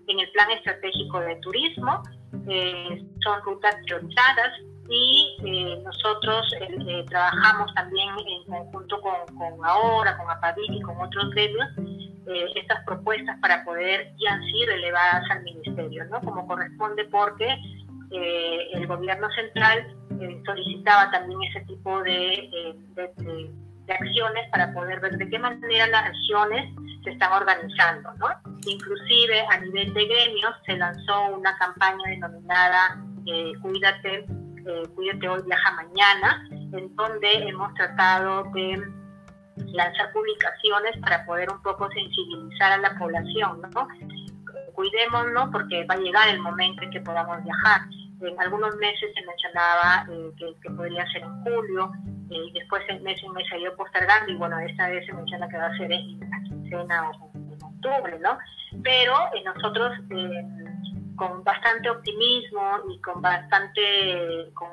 en 0.09 0.21
el 0.21 0.31
plan 0.33 0.51
estratégico 0.53 1.21
de 1.21 1.37
turismo, 1.37 2.03
eh, 2.49 3.05
son 3.23 3.43
rutas 3.43 3.77
priorizadas 3.85 4.53
y 4.89 5.37
eh, 5.45 5.83
nosotros 5.85 6.47
eh, 6.61 6.69
eh, 6.87 7.05
trabajamos 7.09 7.73
también 7.75 8.09
en 8.19 8.45
conjunto 8.45 9.01
con, 9.01 9.37
con 9.37 9.65
Ahora, 9.65 10.17
con 10.17 10.31
APADIC 10.31 10.71
y 10.71 10.81
con 10.81 11.01
otros 11.01 11.31
medios 12.27 12.51
estas 12.57 12.85
propuestas 12.85 13.39
para 13.41 13.65
poder 13.65 14.13
ya 14.19 14.39
ser 14.39 14.71
elevadas 14.71 15.25
al 15.31 15.43
ministerio, 15.43 16.05
¿no? 16.07 16.21
Como 16.21 16.47
corresponde 16.47 17.05
porque 17.07 17.49
el 18.11 18.87
gobierno 18.87 19.29
central 19.31 19.95
solicitaba 20.45 21.11
también 21.11 21.43
ese 21.43 21.61
tipo 21.67 22.03
de, 22.03 22.75
de, 22.95 23.11
de, 23.17 23.93
acciones 23.93 24.49
para 24.51 24.73
poder 24.73 25.01
ver 25.01 25.17
de 25.19 25.29
qué 25.29 25.39
manera 25.39 25.87
las 25.89 26.09
regiones 26.09 26.75
se 27.05 27.11
están 27.11 27.33
organizando, 27.33 28.13
¿no? 28.15 28.27
Inclusive 28.67 29.41
a 29.51 29.61
nivel 29.61 29.95
de 29.95 30.07
gremios 30.07 30.55
se 30.65 30.77
lanzó 30.77 31.37
una 31.37 31.57
campaña 31.59 32.03
denominada 32.09 33.01
Cuídate 33.61 34.25
eh, 34.67 34.83
Cuídate 34.95 35.29
Hoy 35.29 35.43
Viaja 35.45 35.73
Mañana, 35.73 36.49
en 36.51 36.95
donde 36.95 37.49
hemos 37.49 37.75
tratado 37.75 38.45
de 38.53 38.81
lanzar 39.57 40.13
publicaciones 40.13 40.97
para 41.01 41.25
poder 41.25 41.51
un 41.51 41.63
poco 41.63 41.91
sensibilizar 41.91 42.73
a 42.73 42.79
la 42.79 42.99
población, 42.99 43.63
¿no? 43.75 43.89
Cuidémonos 44.75 45.51
porque 45.51 45.85
va 45.85 45.95
a 45.95 45.99
llegar 45.99 46.29
el 46.29 46.41
momento 46.41 46.83
en 46.83 46.91
que 46.91 47.01
podamos 47.01 47.43
viajar. 47.43 47.83
En 48.21 48.41
algunos 48.41 48.77
meses 48.77 49.13
se 49.15 49.27
mencionaba 49.27 50.07
eh, 50.11 50.55
que, 50.63 50.71
podría 50.71 51.07
ser 51.11 51.23
en 51.23 51.43
julio, 51.43 51.93
eh, 52.31 52.49
y 52.49 52.53
después 52.53 52.83
el 52.89 53.01
mes 53.03 53.23
en 53.23 53.33
mes 53.33 53.47
ha 53.53 53.59
ido 53.59 53.75
postergando, 53.77 54.33
y 54.33 54.37
bueno, 54.37 54.59
esta 54.61 54.89
vez 54.89 55.05
se 55.07 55.13
menciona 55.13 55.49
que 55.49 55.59
va 55.59 55.67
a 55.67 55.77
ser 55.77 55.93
en 55.93 56.21
la 56.21 56.41
quincena 56.43 57.11
o 57.11 57.31
en 57.35 57.63
octubre, 57.63 58.19
¿no? 58.21 58.39
Pero 58.83 59.15
nosotros 59.45 59.93
con 61.17 61.43
bastante 61.43 61.91
optimismo 61.91 62.81
y 62.91 63.01
con 63.01 63.21
bastante, 63.21 64.51
con, 64.55 64.69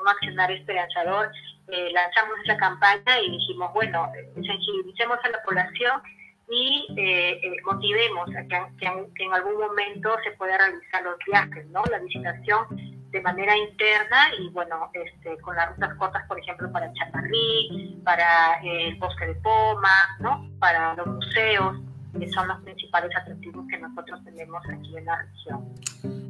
un 0.00 0.08
accionar 0.08 0.50
esperanzador, 0.52 1.30
eh, 1.70 1.90
lanzamos 1.92 2.38
esa 2.44 2.56
campaña 2.56 3.20
y 3.20 3.30
dijimos, 3.30 3.72
bueno, 3.74 4.10
sensibilicemos 4.34 5.18
a 5.22 5.28
la 5.28 5.42
población 5.42 6.02
y 6.50 6.86
eh, 6.96 7.40
eh, 7.42 7.56
motivemos 7.64 8.28
a 8.34 8.42
que, 8.46 9.24
en 9.24 9.32
algún 9.34 9.58
momento 9.58 10.16
se 10.24 10.30
pueda 10.32 10.56
realizar 10.56 11.02
los 11.02 11.16
viajes, 11.26 11.66
¿no? 11.68 11.82
La 11.90 11.98
visitación 11.98 12.66
de 13.10 13.20
manera 13.20 13.56
interna 13.56 14.34
y 14.38 14.48
bueno, 14.50 14.90
este, 14.94 15.38
con 15.40 15.56
las 15.56 15.70
rutas 15.70 15.94
cortas, 15.96 16.26
por 16.26 16.38
ejemplo, 16.38 16.70
para 16.72 16.92
Chaparrí, 16.94 18.00
para 18.04 18.60
el 18.62 18.96
bosque 18.96 19.26
de 19.26 19.34
Poma, 19.36 20.16
¿no? 20.20 20.48
Para 20.58 20.94
los 20.94 21.06
museos, 21.06 21.76
que 22.18 22.28
son 22.28 22.48
los 22.48 22.60
principales 22.62 23.14
atractivos 23.14 23.66
que 23.68 23.78
nosotros 23.78 24.24
tenemos 24.24 24.62
aquí 24.70 24.96
en 24.96 25.04
la 25.04 25.22
región. 25.22 26.27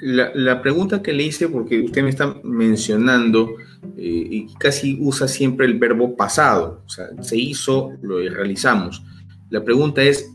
La, 0.00 0.62
pregunta 0.62 1.02
que 1.02 1.12
le 1.12 1.24
hice, 1.24 1.48
porque 1.48 1.80
usted 1.80 2.02
me 2.02 2.10
está 2.10 2.36
mencionando 2.44 3.56
eh, 3.96 4.28
y 4.30 4.54
casi 4.54 4.96
usa 5.00 5.26
siempre 5.26 5.66
el 5.66 5.78
verbo 5.78 6.16
pasado, 6.16 6.82
o 6.86 6.88
sea, 6.88 7.06
se 7.20 7.36
hizo, 7.36 7.92
lo 8.02 8.18
realizamos. 8.18 9.02
La 9.50 9.64
pregunta 9.64 10.02
es, 10.02 10.30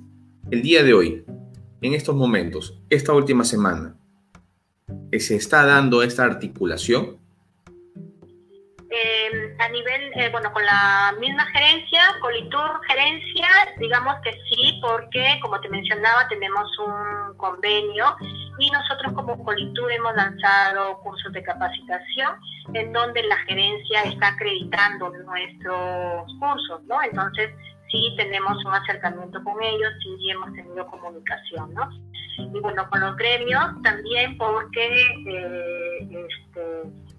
el 0.51 0.61
día 0.61 0.83
de 0.83 0.93
hoy, 0.93 1.23
en 1.81 1.93
estos 1.93 2.15
momentos, 2.15 2.81
esta 2.89 3.13
última 3.13 3.45
semana, 3.45 3.95
¿se 5.17 5.35
está 5.35 5.65
dando 5.65 6.03
esta 6.03 6.25
articulación? 6.25 7.22
A 9.59 9.69
nivel, 9.69 10.11
eh, 10.15 10.29
bueno, 10.31 10.51
con 10.51 10.65
la 10.65 11.13
misma 11.19 11.45
gerencia, 11.47 12.01
Colitur 12.21 12.81
Gerencia, 12.87 13.47
digamos 13.77 14.15
que 14.23 14.31
sí, 14.49 14.79
porque 14.81 15.39
como 15.41 15.59
te 15.61 15.69
mencionaba, 15.69 16.27
tenemos 16.27 16.67
un 16.79 17.37
convenio 17.37 18.15
y 18.59 18.69
nosotros 18.71 19.13
como 19.13 19.43
Colitur 19.43 19.91
hemos 19.91 20.15
lanzado 20.15 20.99
cursos 20.99 21.31
de 21.33 21.43
capacitación 21.43 22.35
en 22.73 22.93
donde 22.93 23.23
la 23.23 23.37
gerencia 23.47 24.03
está 24.03 24.29
acreditando 24.29 25.09
nuestros 25.09 26.31
cursos, 26.39 26.83
¿no? 26.85 27.01
Entonces, 27.03 27.51
sí 27.91 28.13
tenemos 28.17 28.57
un 28.65 28.73
acercamiento 28.73 29.43
con 29.43 29.61
ellos, 29.61 29.91
sí 30.01 30.29
hemos 30.29 30.51
tenido 30.53 30.85
comunicación, 30.87 31.73
¿no? 31.73 31.89
Y 32.37 32.59
bueno, 32.59 32.89
con 32.89 32.99
los 32.99 33.15
gremios 33.15 33.63
también 33.83 34.37
porque 34.37 34.87
eh, 35.27 36.27
este, 36.27 36.72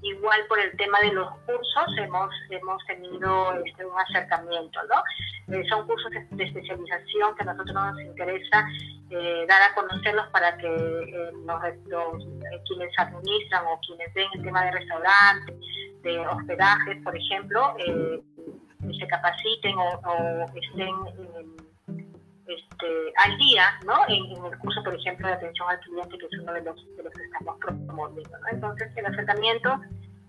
igual 0.05 0.40
por 0.49 0.61
el 0.61 0.77
tema 0.77 1.01
de 1.01 1.12
los 1.12 1.29
cursos 1.47 1.87
hemos, 1.99 2.31
hemos 2.51 2.85
tenido 2.87 3.55
este, 3.64 3.85
un 3.87 3.99
acercamiento, 3.99 4.81
¿no? 4.85 5.55
Eh, 5.55 5.64
son 5.69 5.87
cursos 5.87 6.11
de 6.11 6.45
especialización 6.45 7.35
que 7.35 7.43
a 7.43 7.47
nosotros 7.47 7.75
nos 7.75 8.01
interesa 8.01 8.67
eh, 9.11 9.45
dar 9.49 9.62
a 9.62 9.75
conocerlos 9.75 10.27
para 10.29 10.57
que 10.59 10.67
eh, 10.69 11.31
los, 11.87 12.27
quienes 12.69 12.99
administran 12.99 13.64
o 13.67 13.81
quienes 13.87 14.12
ven 14.14 14.29
el 14.35 14.43
tema 14.43 14.64
de 14.64 14.71
restaurantes, 14.73 15.57
de 16.03 16.19
hospedajes, 16.19 17.03
por 17.03 17.17
ejemplo, 17.17 17.75
se 17.79 19.07
capaciten 19.07 19.75
o, 19.79 20.47
estén 20.55 20.95
este, 22.46 22.87
al 23.24 23.38
día, 23.38 23.64
¿no? 23.87 23.94
En, 24.09 24.44
el 24.44 24.59
curso, 24.59 24.83
por 24.83 24.94
ejemplo, 24.94 25.26
de 25.26 25.35
atención 25.35 25.68
al 25.68 25.80
cliente, 25.80 26.18
que 26.18 26.26
es 26.26 26.40
uno 26.40 26.52
de 26.52 26.62
los, 26.62 26.96
de 26.96 27.02
los 27.02 27.12
que 27.12 27.24
estamos 27.24 27.57
promoviendo, 27.61 28.38
¿no? 28.38 28.46
Entonces, 28.52 28.88
el 28.96 29.07
acercamiento 29.07 29.80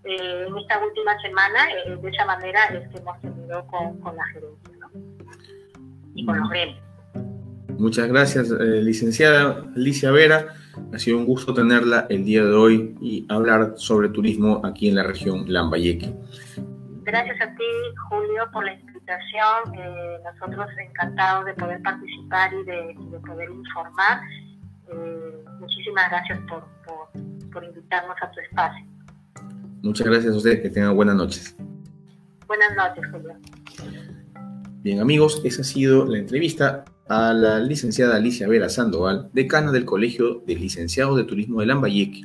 eh, 0.04 0.46
en 0.48 0.56
esta 0.56 0.84
última 0.84 1.20
semana, 1.20 1.58
eh, 1.72 1.96
de 1.96 2.08
esa 2.08 2.24
manera 2.24 2.64
es 2.66 2.88
que 2.88 2.98
hemos 2.98 3.20
tenido 3.20 3.66
con, 3.66 4.00
con 4.00 4.16
la 4.16 4.24
gerencia, 4.26 4.76
¿no? 4.80 4.90
Y 6.14 6.24
con 6.24 6.38
los 6.38 6.48
gremios. 6.48 6.86
Muchas 7.78 8.08
gracias, 8.08 8.50
eh, 8.50 8.82
licenciada 8.82 9.62
Alicia 9.76 10.10
Vera. 10.10 10.54
Ha 10.92 10.98
sido 10.98 11.18
un 11.18 11.26
gusto 11.26 11.52
tenerla 11.52 12.06
el 12.08 12.24
día 12.24 12.42
de 12.42 12.52
hoy 12.54 12.96
y 13.02 13.26
hablar 13.28 13.74
sobre 13.76 14.08
turismo 14.08 14.62
aquí 14.64 14.88
en 14.88 14.94
la 14.94 15.02
región 15.02 15.44
Lambayeque. 15.46 16.14
Gracias 17.02 17.40
a 17.40 17.54
ti, 17.54 17.64
Julio, 18.08 18.44
por 18.52 18.64
la 18.64 18.72
invitación. 19.06 19.74
Eh, 19.78 20.18
nosotros 20.24 20.66
encantados 20.78 21.46
de 21.46 21.54
poder 21.54 21.82
participar 21.82 22.52
y 22.52 22.64
de, 22.64 23.18
poder 23.26 23.50
informar. 23.50 24.20
Eh, 24.88 25.44
muchísimas 25.60 26.10
gracias 26.10 26.38
por, 26.48 26.64
por, 27.52 27.64
invitarnos 27.64 28.16
a 28.20 28.30
tu 28.30 28.40
espacio. 28.40 28.86
Muchas 29.82 30.06
gracias 30.06 30.34
a 30.34 30.36
ustedes, 30.36 30.60
que 30.60 30.70
tengan 30.70 30.94
buenas 30.94 31.16
noches. 31.16 31.56
Buenas 32.46 32.76
noches, 32.76 33.04
Julio. 33.10 33.36
Bien, 34.82 35.00
amigos, 35.00 35.40
esa 35.44 35.62
ha 35.62 35.64
sido 35.64 36.04
la 36.06 36.18
entrevista 36.18 36.84
a 37.08 37.32
la 37.32 37.58
licenciada 37.60 38.16
Alicia 38.16 38.48
Vera 38.48 38.68
Sandoval, 38.68 39.30
decana 39.32 39.72
del 39.72 39.84
Colegio 39.84 40.42
de 40.46 40.56
Licenciados 40.56 41.16
de 41.16 41.24
Turismo 41.24 41.60
de 41.60 41.66
Lambayeque. 41.66 42.22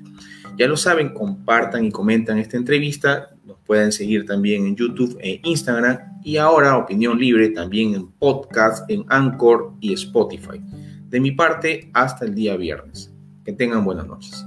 Ya 0.58 0.68
lo 0.68 0.78
saben, 0.78 1.14
compartan 1.14 1.86
y 1.86 1.92
comentan 1.92 2.38
esta 2.38 2.58
entrevista. 2.58 3.30
Nos 3.46 3.58
pueden 3.60 3.92
seguir 3.92 4.26
también 4.26 4.68
en 4.68 4.76
YouTube 4.76 5.18
e 5.22 5.40
Instagram. 5.44 5.98
Y 6.24 6.38
ahora 6.38 6.78
Opinión 6.78 7.20
Libre 7.20 7.50
también 7.50 7.96
en 7.96 8.12
podcast, 8.12 8.90
en 8.90 9.06
Anchor 9.10 9.74
y 9.80 9.94
Spotify. 9.94 10.62
De 11.08 11.20
mi 11.20 11.32
parte, 11.32 11.90
hasta 11.94 12.26
el 12.26 12.36
día 12.36 12.56
viernes. 12.58 13.12
Que 13.44 13.54
tengan 13.54 13.84
buenas 13.84 14.08
noches. 14.08 14.46